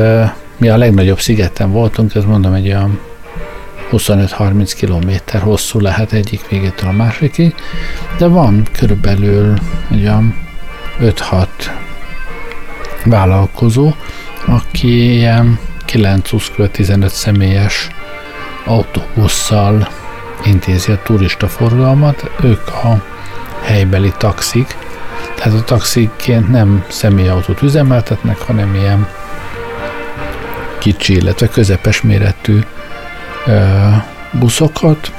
mi 0.58 0.68
a 0.68 0.76
legnagyobb 0.76 1.20
szigeten 1.20 1.70
voltunk, 1.70 2.14
ez 2.14 2.24
mondom 2.24 2.52
egy 2.52 2.66
olyan 2.66 3.00
25-30 3.90 4.72
kilométer 4.76 5.40
hosszú 5.40 5.80
lehet 5.80 6.12
egyik 6.12 6.48
végétől 6.48 6.88
a 6.88 6.92
másikig, 6.92 7.54
de 8.18 8.26
van 8.26 8.66
körülbelül 8.72 9.54
egy 9.90 10.00
olyan 10.00 10.34
5-6 11.00 11.46
vállalkozó, 13.04 13.92
aki 14.46 15.14
ilyen 15.14 15.58
9-15 15.86 17.08
személyes 17.08 17.88
autóbusszal 18.64 19.88
intézi 20.44 20.92
a 20.92 21.02
turista 21.02 21.48
forgalmat, 21.48 22.30
ők 22.42 22.68
a 22.68 23.04
helybeli 23.62 24.12
taxik, 24.18 24.76
tehát 25.34 25.58
a 25.58 25.64
taxiként 25.64 26.48
nem 26.48 26.84
személyautót 26.88 27.62
üzemeltetnek, 27.62 28.38
hanem 28.38 28.74
ilyen 28.74 29.08
kicsi, 30.92 31.14
illetve 31.14 31.48
közepes 31.48 32.00
méretű 32.00 32.60
buszokat, 34.32 35.12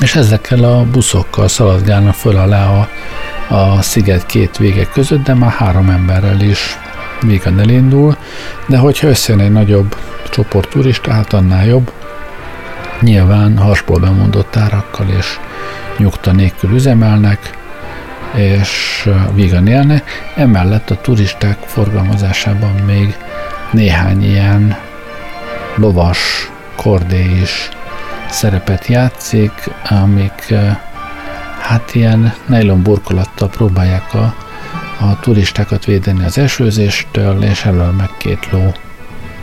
és 0.00 0.14
ezekkel 0.14 0.64
a 0.64 0.84
buszokkal 0.90 1.48
szaladgálnak 1.48 2.14
föl 2.14 2.36
alá 2.36 2.66
a, 2.66 2.88
a 3.54 3.82
sziget 3.82 4.26
két 4.26 4.56
vége 4.56 4.84
között, 4.84 5.22
de 5.22 5.34
már 5.34 5.50
három 5.50 5.88
emberrel 5.90 6.40
is 6.40 6.78
vígan 7.20 7.60
elindul, 7.60 8.16
de 8.66 8.76
hogyha 8.76 9.08
összejön 9.08 9.40
egy 9.40 9.52
nagyobb 9.52 9.96
csoport 10.30 10.68
turista, 10.68 11.12
hát 11.12 11.32
annál 11.32 11.66
jobb. 11.66 11.92
Nyilván 13.00 13.58
hasból 13.58 13.98
bemondott 13.98 14.56
árakkal 14.56 15.06
és 15.18 15.26
nyugta 15.98 16.32
nélkül 16.32 16.70
üzemelnek, 16.70 17.58
és 18.34 19.08
vígan 19.34 19.66
élnek. 19.66 20.32
Emellett 20.36 20.90
a 20.90 21.00
turisták 21.00 21.58
forgalmazásában 21.66 22.72
még 22.86 23.16
néhány 23.72 24.24
ilyen 24.24 24.76
lovas 25.74 26.50
kordé 26.76 27.40
is 27.40 27.68
szerepet 28.30 28.86
játszik, 28.86 29.52
amik 29.88 30.54
hát 31.60 31.94
ilyen 31.94 32.34
nylon 32.46 32.82
burkolattal 32.82 33.48
próbálják 33.48 34.14
a, 34.14 34.34
a 35.00 35.20
turistákat 35.20 35.84
védeni 35.84 36.24
az 36.24 36.38
esőzéstől, 36.38 37.42
és 37.42 37.64
elől 37.64 37.90
meg 37.90 38.10
két 38.18 38.48
ló 38.50 38.72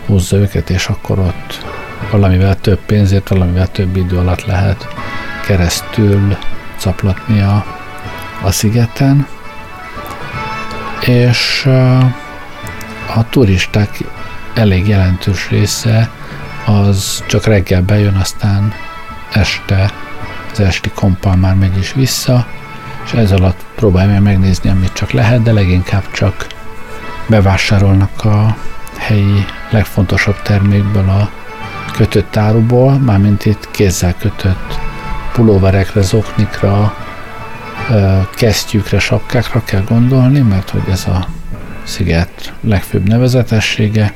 húzza 0.06 0.38
őket, 0.38 0.70
és 0.70 0.88
akkor 0.88 1.20
ott 1.20 1.66
valamivel 2.12 2.56
több 2.56 2.80
pénzért, 2.86 3.30
valamivel 3.30 3.68
több 3.68 3.96
idő 3.96 4.18
alatt 4.18 4.46
lehet 4.46 4.88
keresztül 5.46 6.38
caplatni 6.78 7.42
a, 7.42 7.66
a 8.44 8.52
szigeten. 8.52 9.28
És 11.06 11.70
a 13.16 13.30
turisták 13.30 14.04
elég 14.54 14.88
jelentős 14.88 15.50
része 15.50 16.10
az 16.66 17.24
csak 17.28 17.46
reggel 17.46 17.82
bejön, 17.82 18.16
aztán 18.16 18.74
este 19.34 19.92
az 20.52 20.60
esti 20.60 20.90
kompal 20.90 21.36
már 21.36 21.56
megy 21.56 21.78
is 21.78 21.94
vissza, 21.94 22.48
és 23.06 23.12
ez 23.12 23.32
alatt 23.32 23.66
próbálja 23.76 24.22
megnézni, 24.22 24.70
amit 24.70 24.94
csak 24.94 25.12
lehet, 25.12 25.44
de 25.44 25.52
leginkább 25.52 26.12
csak 26.12 26.48
bevásárolnak 27.28 28.26
a 28.26 28.56
helyi 28.98 29.46
legfontosabb 29.70 30.42
termékből 30.42 31.10
a 31.10 31.30
kötött 31.92 32.38
áruból, 32.38 32.94
mármint 32.94 33.46
itt 33.46 33.72
kézzel 33.72 34.14
kötött 34.20 34.80
pulóverekre, 35.34 36.02
zoknikra, 36.02 36.96
kesztyűkre, 38.36 39.00
sapkákra 39.00 39.64
kell 39.64 39.84
gondolni, 39.88 40.40
mert 40.40 40.70
hogy 40.70 40.84
ez 40.92 41.06
a 41.06 41.28
sziget 41.90 42.54
legfőbb 42.62 43.08
nevezetessége, 43.08 44.14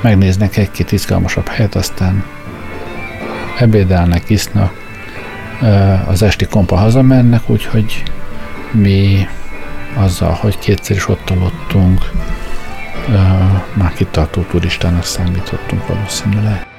megnéznek 0.00 0.56
egy-két 0.56 0.92
izgalmasabb 0.92 1.48
helyet, 1.48 1.74
aztán 1.74 2.24
ebédelnek, 3.58 4.30
isznak, 4.30 4.72
az 6.06 6.22
esti 6.22 6.44
kompa 6.44 6.76
hazamennek, 6.76 7.50
úgyhogy 7.50 8.02
mi 8.70 9.26
azzal, 9.94 10.32
hogy 10.32 10.58
kétszer 10.58 10.96
is 10.96 11.08
ott 11.08 11.30
aludtunk, 11.30 12.10
már 13.74 13.92
kitartó 13.94 14.42
turistának 14.42 15.04
számítottunk 15.04 15.86
valószínűleg. 15.86 16.71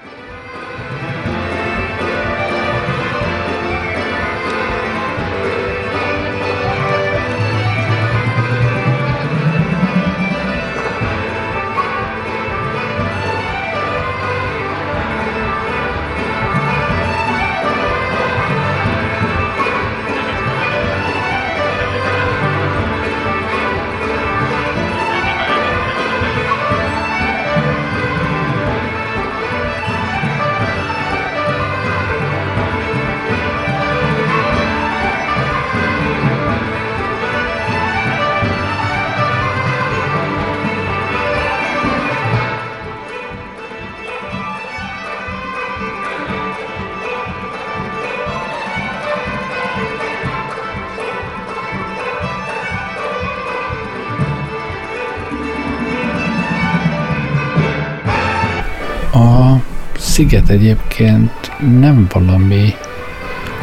Sziget 60.13 60.49
egyébként 60.49 61.51
nem 61.79 62.07
valami 62.11 62.75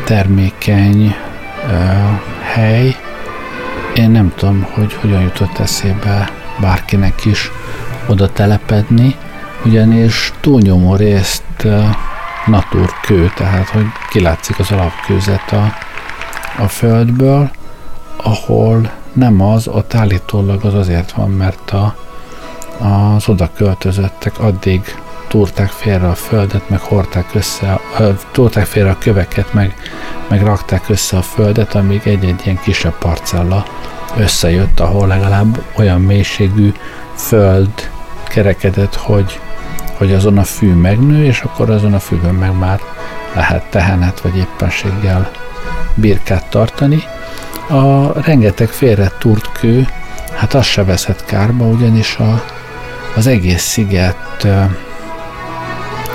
termékeny 0.05 1.07
uh, 1.07 1.15
hely. 2.43 2.97
Én 3.95 4.11
nem 4.11 4.33
tudom, 4.37 4.67
hogy 4.71 4.95
hogyan 4.95 5.21
jutott 5.21 5.59
eszébe 5.59 6.31
bárkinek 6.61 7.25
is 7.25 7.51
oda 8.07 8.33
telepedni, 8.33 9.15
ugyanis 9.65 10.33
túlnyomó 10.41 10.95
részt 10.95 11.45
uh, 11.65 11.85
naturkő, 12.47 13.33
tehát 13.37 13.69
hogy 13.69 13.87
kilátszik 14.09 14.59
az 14.59 14.71
alapkőzet 14.71 15.53
a, 15.53 15.73
a 16.63 16.69
földből, 16.69 17.51
ahol 18.17 18.91
nem 19.13 19.41
az, 19.41 19.69
ott 19.69 19.95
állítólag 19.95 20.65
az 20.65 20.75
azért 20.75 21.13
van, 21.13 21.31
mert 21.31 21.71
a, 21.71 21.95
az 22.79 23.29
oda 23.29 23.51
költözöttek 23.57 24.39
addig 24.39 24.95
túrták 25.31 25.69
félre 25.71 26.09
a 26.09 26.15
földet, 26.15 26.69
meg 26.69 26.81
hordták 26.81 27.35
össze, 27.35 27.81
túrták 28.33 28.67
félre 28.67 28.91
a 28.91 28.99
köveket, 28.99 29.53
meg, 29.53 29.75
meg 30.29 30.43
rakták 30.43 30.89
össze 30.89 31.17
a 31.17 31.23
földet, 31.23 31.75
amíg 31.75 32.01
egy-egy 32.05 32.41
ilyen 32.45 32.61
kisebb 32.63 32.99
parcella 32.99 33.65
összejött, 34.17 34.81
ahol 34.81 35.07
legalább 35.07 35.63
olyan 35.77 36.01
mélységű 36.01 36.73
föld 37.17 37.91
kerekedett, 38.29 38.95
hogy, 38.95 39.41
hogy 39.97 40.13
azon 40.13 40.39
a 40.39 40.43
fű 40.43 40.73
megnő, 40.73 41.25
és 41.25 41.41
akkor 41.41 41.71
azon 41.71 41.95
a 41.95 41.99
fűben 41.99 42.35
meg 42.35 42.59
már 42.59 42.81
lehet 43.35 43.71
tehenet 43.71 44.21
vagy 44.21 44.37
éppenséggel 44.37 45.31
birkát 45.95 46.51
tartani. 46.51 47.03
A 47.69 48.13
rengeteg 48.21 48.69
félre 48.69 49.13
túrt 49.19 49.53
kő, 49.53 49.87
hát 50.35 50.55
az 50.55 50.65
se 50.65 50.85
veszett 50.85 51.25
kárba, 51.25 51.65
ugyanis 51.65 52.17
a, 52.17 52.45
az 53.17 53.27
egész 53.27 53.63
sziget 53.63 54.47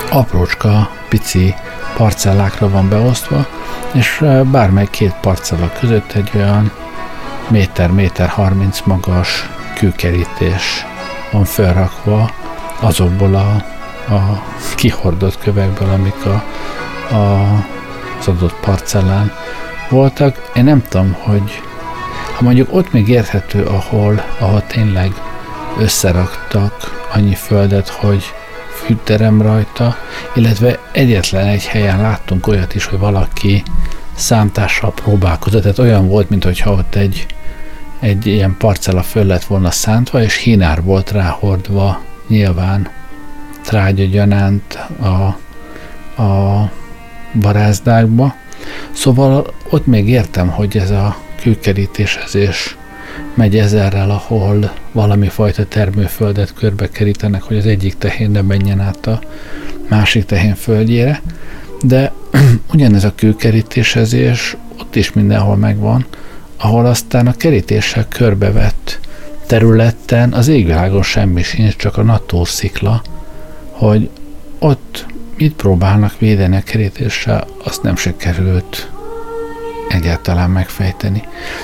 aprócska, 0.09 0.89
pici 1.09 1.55
parcellákra 1.97 2.69
van 2.69 2.89
beosztva, 2.89 3.45
és 3.93 4.23
bármely 4.51 4.87
két 4.89 5.13
parcella 5.21 5.71
között 5.79 6.11
egy 6.11 6.29
olyan 6.35 6.71
méter, 7.47 7.91
méter 7.91 8.27
30 8.27 8.81
magas 8.85 9.49
kőkerítés 9.75 10.85
van 11.31 11.43
felrakva 11.43 12.31
azokból 12.79 13.35
a, 13.35 13.49
a 14.13 14.43
kihordott 14.75 15.37
kövekből, 15.39 15.89
amik 15.89 16.25
a, 16.25 16.43
a, 17.15 17.53
az 18.19 18.27
adott 18.27 18.55
parcellán 18.55 19.31
voltak. 19.89 20.51
Én 20.55 20.63
nem 20.63 20.81
tudom, 20.89 21.15
hogy 21.19 21.61
ha 22.35 22.43
mondjuk 22.43 22.67
ott 22.71 22.91
még 22.91 23.07
érthető, 23.07 23.63
ahol, 23.63 24.23
ahol 24.39 24.63
tényleg 24.67 25.11
összeraktak 25.77 27.05
annyi 27.13 27.35
földet, 27.35 27.89
hogy 27.89 28.33
fűterem 28.85 29.41
rajta, 29.41 29.95
illetve 30.35 30.79
egyetlen 30.91 31.45
egy 31.45 31.65
helyen 31.65 32.01
láttunk 32.01 32.47
olyat 32.47 32.75
is, 32.75 32.85
hogy 32.85 32.99
valaki 32.99 33.63
számtással 34.15 34.93
próbálkozott, 34.93 35.61
tehát 35.61 35.79
olyan 35.79 36.07
volt, 36.07 36.29
mintha 36.29 36.71
ott 36.71 36.95
egy, 36.95 37.25
egy 37.99 38.25
ilyen 38.25 38.55
parcella 38.57 39.03
föl 39.03 39.25
lett 39.25 39.43
volna 39.43 39.71
szántva, 39.71 40.21
és 40.21 40.35
hínár 40.35 40.83
volt 40.83 41.11
ráhordva 41.11 42.01
nyilván 42.27 42.89
trágyagyanánt 43.63 44.79
a, 45.01 45.37
a 46.21 46.71
barázdákba. 47.39 48.35
Szóval 48.91 49.53
ott 49.69 49.85
még 49.85 50.09
értem, 50.09 50.47
hogy 50.47 50.77
ez 50.77 50.89
a 50.89 51.17
kőkerítésezés 51.41 52.77
megy 53.33 53.57
ezerrel, 53.57 54.09
ahol 54.09 54.71
valami 54.91 55.27
fajta 55.27 55.65
termőföldet 55.65 56.53
körbe 56.53 56.89
kerítenek, 56.89 57.41
hogy 57.41 57.57
az 57.57 57.65
egyik 57.65 57.97
tehén 57.97 58.31
ne 58.31 58.41
menjen 58.41 58.79
át 58.79 59.07
a 59.07 59.19
másik 59.89 60.25
tehén 60.25 60.55
földjére, 60.55 61.21
de 61.81 62.11
ugyanez 62.73 63.03
a 63.03 63.15
kőkerítésezés 63.15 64.57
ott 64.79 64.95
is 64.95 65.13
mindenhol 65.13 65.55
megvan, 65.55 66.05
ahol 66.57 66.85
aztán 66.85 67.27
a 67.27 67.33
kerítéssel 67.33 68.05
körbevett 68.07 68.99
területen 69.45 70.33
az 70.33 70.47
égvilágon 70.47 71.03
semmi 71.03 71.43
sincs, 71.43 71.75
csak 71.75 71.97
a 71.97 72.03
natúrszikla, 72.03 73.01
hogy 73.71 74.09
ott 74.59 75.05
mit 75.37 75.53
próbálnak 75.53 76.19
védeni 76.19 76.55
a 76.55 76.61
kerítéssel, 76.61 77.47
azt 77.63 77.83
nem 77.83 77.95
sikerült 77.95 78.89
egyáltalán 79.89 80.49
megfejteni. 80.49 81.23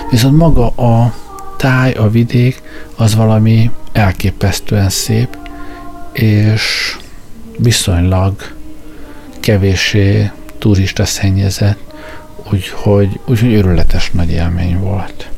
Viszont 0.10 0.38
maga 0.38 0.68
a 0.68 1.14
táj, 1.62 1.92
a 1.92 2.10
vidék, 2.10 2.62
az 2.96 3.16
valami 3.16 3.72
elképesztően 3.92 4.90
szép, 4.90 5.38
és 6.14 6.96
viszonylag 7.58 8.36
kevéssé 9.40 10.32
turista 10.58 11.06
szennyezett, 11.06 11.80
úgyhogy, 12.52 13.20
úgyhogy 13.26 13.54
örületes 13.54 14.12
nagy 14.12 14.32
élmény 14.32 14.80
volt. 14.80 15.31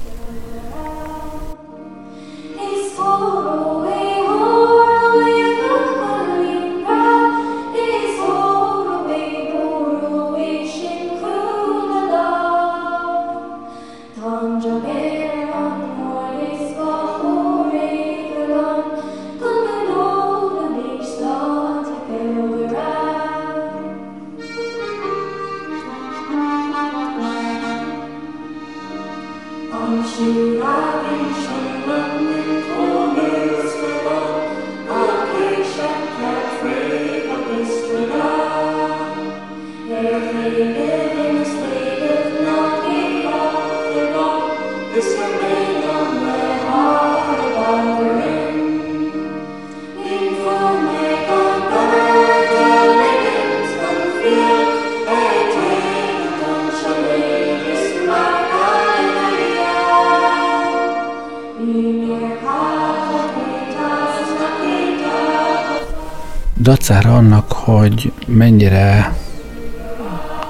Dacára 66.87 67.15
annak, 67.15 67.51
hogy 67.51 68.11
mennyire 68.27 69.15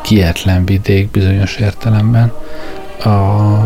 kietlen 0.02 0.66
vidék 0.66 1.12
bizonyos 1.12 1.56
értelemben, 1.56 2.34
a 3.00 3.58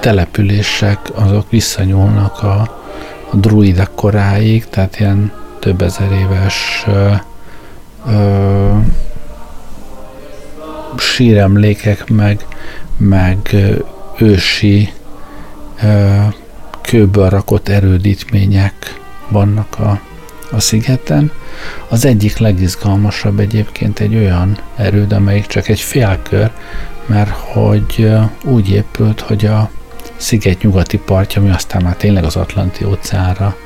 települések 0.00 0.98
azok 1.14 1.50
visszanyúlnak 1.50 2.42
a, 2.42 2.60
a 3.30 3.36
druidek 3.36 3.90
koráig, 3.94 4.68
tehát 4.68 5.00
ilyen 5.00 5.32
több 5.58 5.82
ezer 5.82 6.12
éves 6.12 6.84
ö, 6.86 7.12
ö, 8.08 8.70
síremlékek, 10.96 12.08
meg, 12.10 12.46
meg 12.96 13.56
ősi 14.18 14.92
ö, 15.82 16.20
kőből 16.82 17.28
rakott 17.28 17.68
erődítmények 17.68 19.00
vannak 19.28 19.78
a 19.78 20.03
a 20.54 20.60
szigeten. 20.60 21.30
Az 21.88 22.04
egyik 22.04 22.38
legizgalmasabb 22.38 23.38
egyébként 23.38 24.00
egy 24.00 24.14
olyan 24.14 24.58
erőd, 24.76 25.12
amelyik 25.12 25.46
csak 25.46 25.68
egy 25.68 25.80
félkör, 25.80 26.50
mert 27.06 27.30
hogy 27.30 28.10
úgy 28.44 28.70
épült, 28.70 29.20
hogy 29.20 29.46
a 29.46 29.70
sziget 30.16 30.62
nyugati 30.62 30.98
partja, 30.98 31.40
ami 31.40 31.50
aztán 31.50 31.82
már 31.82 31.96
tényleg 31.96 32.24
az 32.24 32.36
Atlanti 32.36 32.84
óceánra 32.84 33.56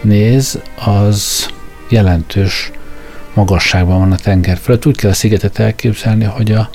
néz, 0.00 0.60
az 0.84 1.46
jelentős 1.88 2.70
magasságban 3.34 3.98
van 3.98 4.12
a 4.12 4.16
tenger 4.16 4.56
fölött. 4.56 4.86
Úgy 4.86 4.96
kell 4.96 5.10
a 5.10 5.14
szigetet 5.14 5.58
elképzelni, 5.58 6.24
hogy 6.24 6.52
a, 6.52 6.68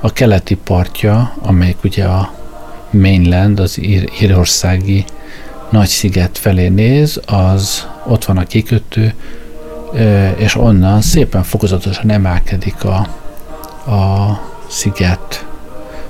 a 0.00 0.12
keleti 0.12 0.54
partja, 0.54 1.34
amelyik 1.42 1.84
ugye 1.84 2.04
a 2.04 2.34
mainland, 2.90 3.60
az 3.60 3.82
ír, 3.82 4.08
írországi 4.20 5.04
nagy 5.70 5.88
sziget 5.88 6.38
felé 6.38 6.68
néz, 6.68 7.20
az 7.26 7.86
ott 8.06 8.24
van 8.24 8.36
a 8.36 8.44
kikötő, 8.44 9.14
és 10.36 10.56
onnan 10.56 11.00
szépen 11.00 11.42
fokozatosan 11.42 12.10
emelkedik 12.10 12.84
a, 12.84 12.96
a 13.90 14.40
sziget 14.68 15.46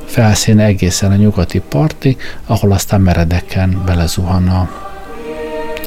felszíne 0.05 0.65
egészen 0.65 1.11
a 1.11 1.15
nyugati 1.17 1.59
parti, 1.59 2.17
ahol 2.47 2.73
aztán 2.73 3.01
meredeken 3.01 3.83
belezuhan 3.87 4.49
a, 4.49 4.71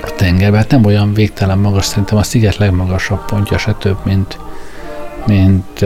a 0.01 0.13
tengerbe. 0.15 0.57
Hát 0.57 0.69
nem 0.71 0.85
olyan 0.85 1.13
végtelen 1.13 1.57
magas, 1.57 1.85
szerintem 1.85 2.17
a 2.17 2.23
sziget 2.23 2.57
legmagasabb 2.57 3.25
pontja 3.25 3.57
se 3.57 3.73
több, 3.73 3.97
mint, 4.03 4.37
mint 5.25 5.85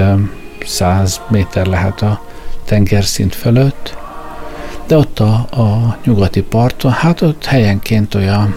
100 0.65 1.21
méter 1.27 1.65
lehet 1.65 2.01
a 2.01 2.21
tengerszint 2.65 3.35
fölött. 3.35 3.97
De 4.87 4.97
ott 4.97 5.19
a, 5.19 5.33
a 5.33 5.97
nyugati 6.03 6.41
parton, 6.41 6.91
hát 6.91 7.21
ott 7.21 7.45
helyenként 7.45 8.15
olyan, 8.15 8.55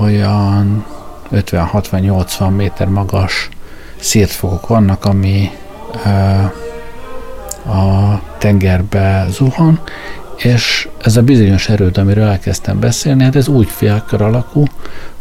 olyan 0.00 0.84
50-60-80 1.32 2.56
méter 2.56 2.88
magas 2.88 3.48
szírtfokok 3.96 4.66
vannak, 4.66 5.04
ami 5.04 5.50
a 7.66 8.20
tengerbe 8.38 9.26
zuhan, 9.30 9.80
és 10.36 10.88
ez 11.02 11.16
a 11.16 11.22
bizonyos 11.22 11.68
erőd, 11.68 11.98
amiről 11.98 12.28
elkezdtem 12.28 12.80
beszélni, 12.80 13.22
hát 13.22 13.36
ez 13.36 13.48
úgy 13.48 13.68
félkör 13.68 14.22
alakú, 14.22 14.64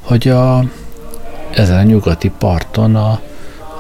hogy 0.02 0.28
a, 0.28 0.64
ezen 1.54 1.78
a 1.78 1.84
nyugati 1.84 2.32
parton 2.38 2.96
a, 2.96 3.20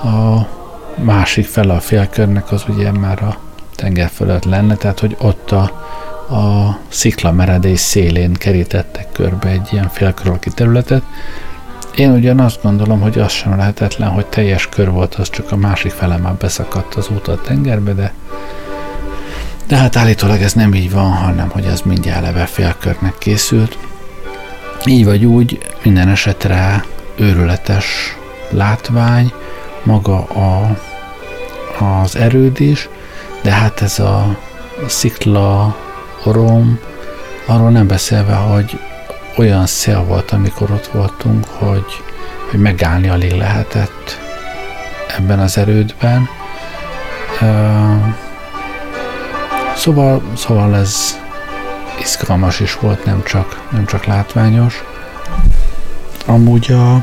a 0.07 0.47
másik 0.95 1.45
fele 1.45 1.73
a 1.73 1.79
félkörnek 1.79 2.51
az 2.51 2.63
ugye 2.67 2.91
már 2.91 3.23
a 3.23 3.37
tenger 3.75 4.09
fölött 4.09 4.45
lenne, 4.45 4.75
tehát 4.75 4.99
hogy 4.99 5.15
ott 5.19 5.51
a, 5.51 5.85
a 6.29 6.77
szikla 6.87 7.31
meredés 7.31 7.79
szélén 7.79 8.33
kerítettek 8.33 9.11
körbe 9.11 9.47
egy 9.47 9.67
ilyen 9.71 9.89
félkör 9.89 10.27
alakú 10.27 10.49
területet. 10.49 11.03
Én 11.95 12.11
ugyan 12.11 12.39
azt 12.39 12.61
gondolom, 12.61 13.01
hogy 13.01 13.19
az 13.19 13.31
sem 13.31 13.57
lehetetlen, 13.57 14.09
hogy 14.09 14.25
teljes 14.25 14.69
kör 14.69 14.89
volt, 14.89 15.15
az 15.15 15.29
csak 15.29 15.51
a 15.51 15.55
másik 15.55 15.91
fele 15.91 16.17
már 16.17 16.33
beszakadt 16.33 16.95
az 16.95 17.09
út 17.09 17.27
a 17.27 17.41
tengerbe, 17.41 17.93
de 17.93 18.13
de 19.67 19.75
hát 19.75 19.95
állítólag 19.95 20.41
ez 20.41 20.53
nem 20.53 20.73
így 20.73 20.91
van, 20.91 21.11
hanem 21.11 21.49
hogy 21.49 21.65
ez 21.65 21.81
mindjárt 21.81 22.23
eleve 22.23 22.45
félkörnek 22.45 23.17
készült. 23.17 23.77
Így 24.85 25.05
vagy 25.05 25.25
úgy, 25.25 25.59
minden 25.83 26.09
esetre 26.09 26.83
őrületes 27.15 27.85
látvány, 28.49 29.33
maga 29.83 30.17
a, 30.17 30.77
az 31.83 32.15
erőd 32.15 32.59
is, 32.59 32.89
de 33.41 33.51
hát 33.51 33.81
ez 33.81 33.99
a 33.99 34.37
szikla, 34.87 35.75
orom, 36.23 36.79
arról 37.45 37.69
nem 37.69 37.87
beszélve, 37.87 38.33
hogy 38.33 38.79
olyan 39.37 39.65
szél 39.65 40.03
volt, 40.03 40.31
amikor 40.31 40.71
ott 40.71 40.87
voltunk, 40.87 41.45
hogy, 41.45 42.03
hogy 42.49 42.59
megállni 42.59 43.09
alig 43.09 43.31
lehetett 43.31 44.19
ebben 45.17 45.39
az 45.39 45.57
erődben. 45.57 46.29
Szóval, 49.75 50.21
szóval 50.35 50.75
ez 50.75 51.19
izgalmas 51.99 52.59
is 52.59 52.79
volt, 52.79 53.05
nem 53.05 53.23
csak, 53.23 53.67
nem 53.71 53.85
csak 53.85 54.05
látványos. 54.05 54.83
Amúgy 56.25 56.71
a, 56.71 56.93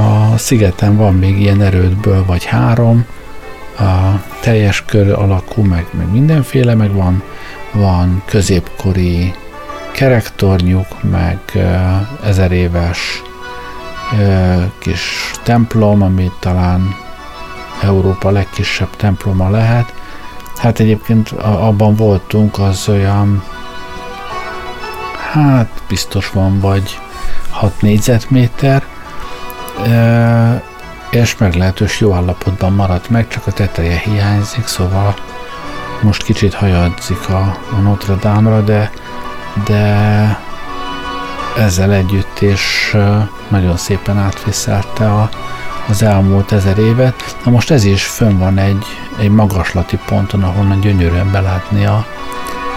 a 0.00 0.36
szigeten 0.36 0.96
van 0.96 1.14
még 1.14 1.40
ilyen 1.40 1.62
erődből, 1.62 2.24
vagy 2.24 2.44
három, 2.44 3.06
a 3.78 4.22
teljes 4.40 4.84
kör 4.84 5.12
alakú, 5.12 5.62
meg, 5.62 5.86
meg 5.90 6.10
mindenféle, 6.10 6.74
meg 6.74 6.92
van, 6.92 7.22
van 7.72 8.22
középkori 8.24 9.34
kerektornyuk, 9.92 11.02
meg 11.10 11.38
ezer 12.24 12.52
éves 12.52 13.22
kis 14.78 15.30
templom, 15.42 16.02
ami 16.02 16.30
talán 16.38 16.94
Európa 17.82 18.30
legkisebb 18.30 18.96
temploma 18.96 19.50
lehet, 19.50 19.92
Hát 20.58 20.78
egyébként 20.80 21.30
abban 21.40 21.94
voltunk, 21.94 22.58
az 22.58 22.88
olyan, 22.88 23.42
hát 25.32 25.68
biztos 25.88 26.30
van 26.30 26.60
vagy 26.60 26.98
6 27.50 27.80
négyzetméter, 27.80 28.84
és 31.10 31.36
meglehetős 31.36 32.00
jó 32.00 32.12
állapotban 32.12 32.72
maradt 32.72 33.08
meg, 33.10 33.28
csak 33.28 33.46
a 33.46 33.52
teteje 33.52 33.98
hiányzik, 33.98 34.66
szóval 34.66 35.14
most 36.02 36.22
kicsit 36.22 36.54
hajadzik 36.54 37.28
a, 37.28 37.58
a 37.72 37.80
Notre 37.82 38.14
Dame-ra, 38.14 38.60
de, 38.60 38.90
de 39.64 40.38
ezzel 41.58 41.92
együtt 41.92 42.40
és 42.40 42.96
nagyon 43.48 43.76
szépen 43.76 44.18
átviszelte 44.18 45.12
a, 45.12 45.28
az 45.88 46.02
elmúlt 46.02 46.52
ezer 46.52 46.78
évet. 46.78 47.36
Na 47.44 47.50
most 47.50 47.70
ez 47.70 47.84
is 47.84 48.06
fönn 48.06 48.38
van 48.38 48.58
egy, 48.58 48.84
egy 49.18 49.30
magaslati 49.30 49.98
ponton, 50.06 50.42
ahonnan 50.42 50.80
gyönyörűen 50.80 51.30
belátni 51.30 51.86
a, 51.86 52.06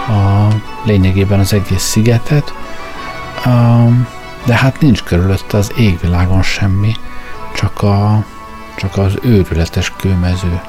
a 0.08 0.48
lényegében 0.84 1.40
az 1.40 1.52
egész 1.52 1.82
szigetet, 1.82 2.54
um, 3.46 4.06
de 4.44 4.54
hát 4.54 4.80
nincs 4.80 5.02
körülötte 5.02 5.56
az 5.56 5.72
égvilágon 5.76 6.42
semmi, 6.42 6.92
csak, 7.54 7.82
a, 7.82 8.24
csak 8.76 8.96
az 8.96 9.18
őrületes 9.22 9.92
kőmező. 9.96 10.60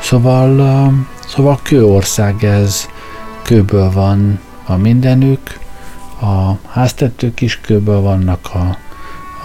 Szóval, 0.00 0.58
um, 0.58 1.06
szóval 1.26 1.58
kőország 1.62 2.44
ez, 2.44 2.88
kőből 3.42 3.90
van 3.90 4.40
a 4.66 4.76
mindenük, 4.76 5.58
a 6.20 6.68
háztetők 6.68 7.40
is 7.40 7.60
kőből 7.60 8.00
vannak, 8.00 8.48
a, 8.54 8.76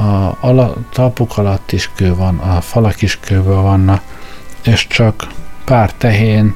a 0.03 0.38
ala, 0.39 0.73
talpuk 0.91 1.38
alatt 1.38 1.71
is 1.71 1.89
kő 1.95 2.15
van, 2.15 2.38
a 2.38 2.61
falak 2.61 3.01
is 3.01 3.19
kőből 3.19 3.61
vannak, 3.61 4.01
és 4.63 4.88
csak 4.88 5.27
pár 5.65 5.93
tehén, 5.93 6.55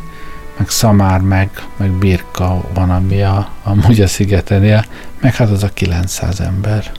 meg 0.57 0.69
szamár, 0.69 1.21
meg, 1.21 1.49
meg 1.77 1.91
birka 1.91 2.61
van, 2.73 2.89
ami 2.89 3.21
a, 3.21 3.49
amúgy 3.63 4.01
a 4.01 4.07
szigeten 4.07 4.63
él, 4.63 4.85
meg 5.21 5.35
hát 5.35 5.49
az 5.49 5.63
a 5.63 5.69
900 5.73 6.39
ember. 6.39 6.91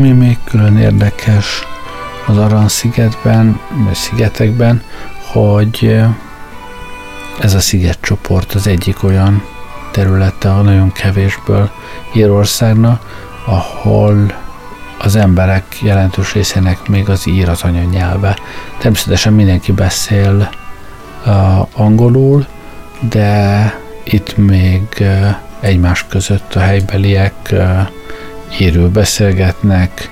Ami 0.00 0.12
még 0.12 0.38
külön 0.44 0.76
érdekes 0.76 1.62
az 2.26 2.36
Aran-szigetben, 2.36 3.60
vagy 3.84 3.94
szigetekben, 3.94 4.82
hogy 5.32 6.00
ez 7.40 7.54
a 7.54 7.60
szigetcsoport 7.60 8.52
az 8.52 8.66
egyik 8.66 9.02
olyan 9.02 9.42
területe 9.90 10.50
a 10.50 10.62
nagyon 10.62 10.92
kevésből 10.92 11.70
Írországnak, 12.14 13.02
ahol 13.46 14.34
az 14.98 15.16
emberek 15.16 15.64
jelentős 15.82 16.32
részének 16.32 16.88
még 16.88 17.08
az 17.08 17.26
ír 17.26 17.48
az 17.48 17.62
anyanyelve. 17.62 18.38
Természetesen 18.78 19.32
mindenki 19.32 19.72
beszél 19.72 20.50
uh, 21.26 21.80
angolul, 21.80 22.46
de 23.00 23.74
itt 24.04 24.36
még 24.36 24.82
uh, 25.00 25.34
egymás 25.60 26.06
között 26.08 26.54
a 26.54 26.60
helybeliek 26.60 27.34
uh, 27.50 27.88
írül 28.58 28.88
beszélgetnek, 28.88 30.08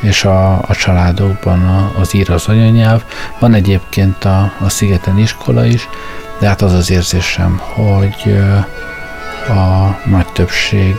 és 0.00 0.24
a, 0.24 0.52
a 0.52 0.74
családokban 0.74 1.60
a, 1.68 2.00
az 2.00 2.14
ír 2.14 2.30
az 2.30 2.46
anyanyelv. 2.46 3.02
Van 3.38 3.54
egyébként 3.54 4.24
a, 4.24 4.52
a 4.60 4.68
szigeten 4.68 5.18
iskola 5.18 5.64
is, 5.64 5.88
de 6.38 6.46
hát 6.46 6.62
az 6.62 6.72
az 6.72 6.90
érzésem, 6.90 7.60
hogy 7.74 8.38
a 9.48 9.98
nagy 10.04 10.26
többség, 10.32 10.96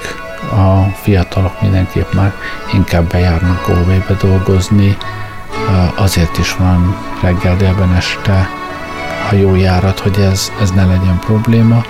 a 0.51 0.83
fiatalok 1.01 1.61
mindenképp 1.61 2.13
már 2.13 2.33
inkább 2.73 3.09
bejárnak 3.09 3.69
óvébe 3.69 4.17
dolgozni, 4.21 4.97
azért 5.95 6.37
is 6.37 6.55
van 6.55 6.95
reggel, 7.21 7.55
délben, 7.55 7.93
este 7.93 8.49
hajójárat, 9.29 9.99
hogy 9.99 10.19
ez, 10.19 10.51
ez 10.61 10.71
ne 10.71 10.85
legyen 10.85 11.19
probléma, 11.19 11.83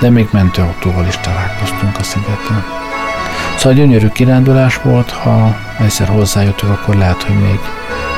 de 0.00 0.10
még 0.10 0.28
mentőautóval 0.30 1.06
is 1.06 1.16
találkoztunk 1.16 1.98
a 1.98 2.02
szigeten. 2.02 2.81
Szóval 3.62 3.78
gyönyörű 3.78 4.08
kirándulás 4.08 4.76
volt, 4.76 5.10
ha 5.10 5.56
egyszer 5.78 6.08
hozzájutok, 6.08 6.70
akkor 6.70 6.94
lehet, 6.94 7.22
hogy 7.22 7.38
még 7.38 7.58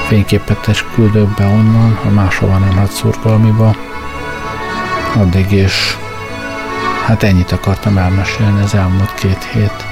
fényképet 0.06 0.66
is 0.66 0.84
küldök 0.94 1.34
be 1.34 1.46
onnan, 1.46 1.94
ha 1.94 2.10
máshova 2.10 2.58
nem 2.58 2.76
hát 2.76 2.90
szurgalmiba. 2.90 3.76
Addig 5.16 5.52
is 5.52 5.98
hát 7.06 7.22
ennyit 7.22 7.52
akartam 7.52 7.98
elmesélni 7.98 8.62
az 8.62 8.74
elmúlt 8.74 9.14
két 9.14 9.44
hét 9.52 9.84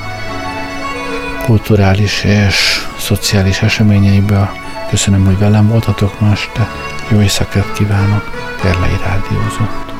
kulturális 1.45 2.25
és 2.25 2.87
szociális 2.99 3.63
eseményeiből. 3.63 4.49
Köszönöm, 4.91 5.25
hogy 5.25 5.39
velem 5.39 5.69
voltatok 5.69 6.21
ma 6.21 6.31
este. 6.31 6.69
Jó 7.09 7.21
éjszakát 7.21 7.73
kívánok. 7.73 8.31
Gerlei 8.63 8.97
Rádiózott. 9.05 9.92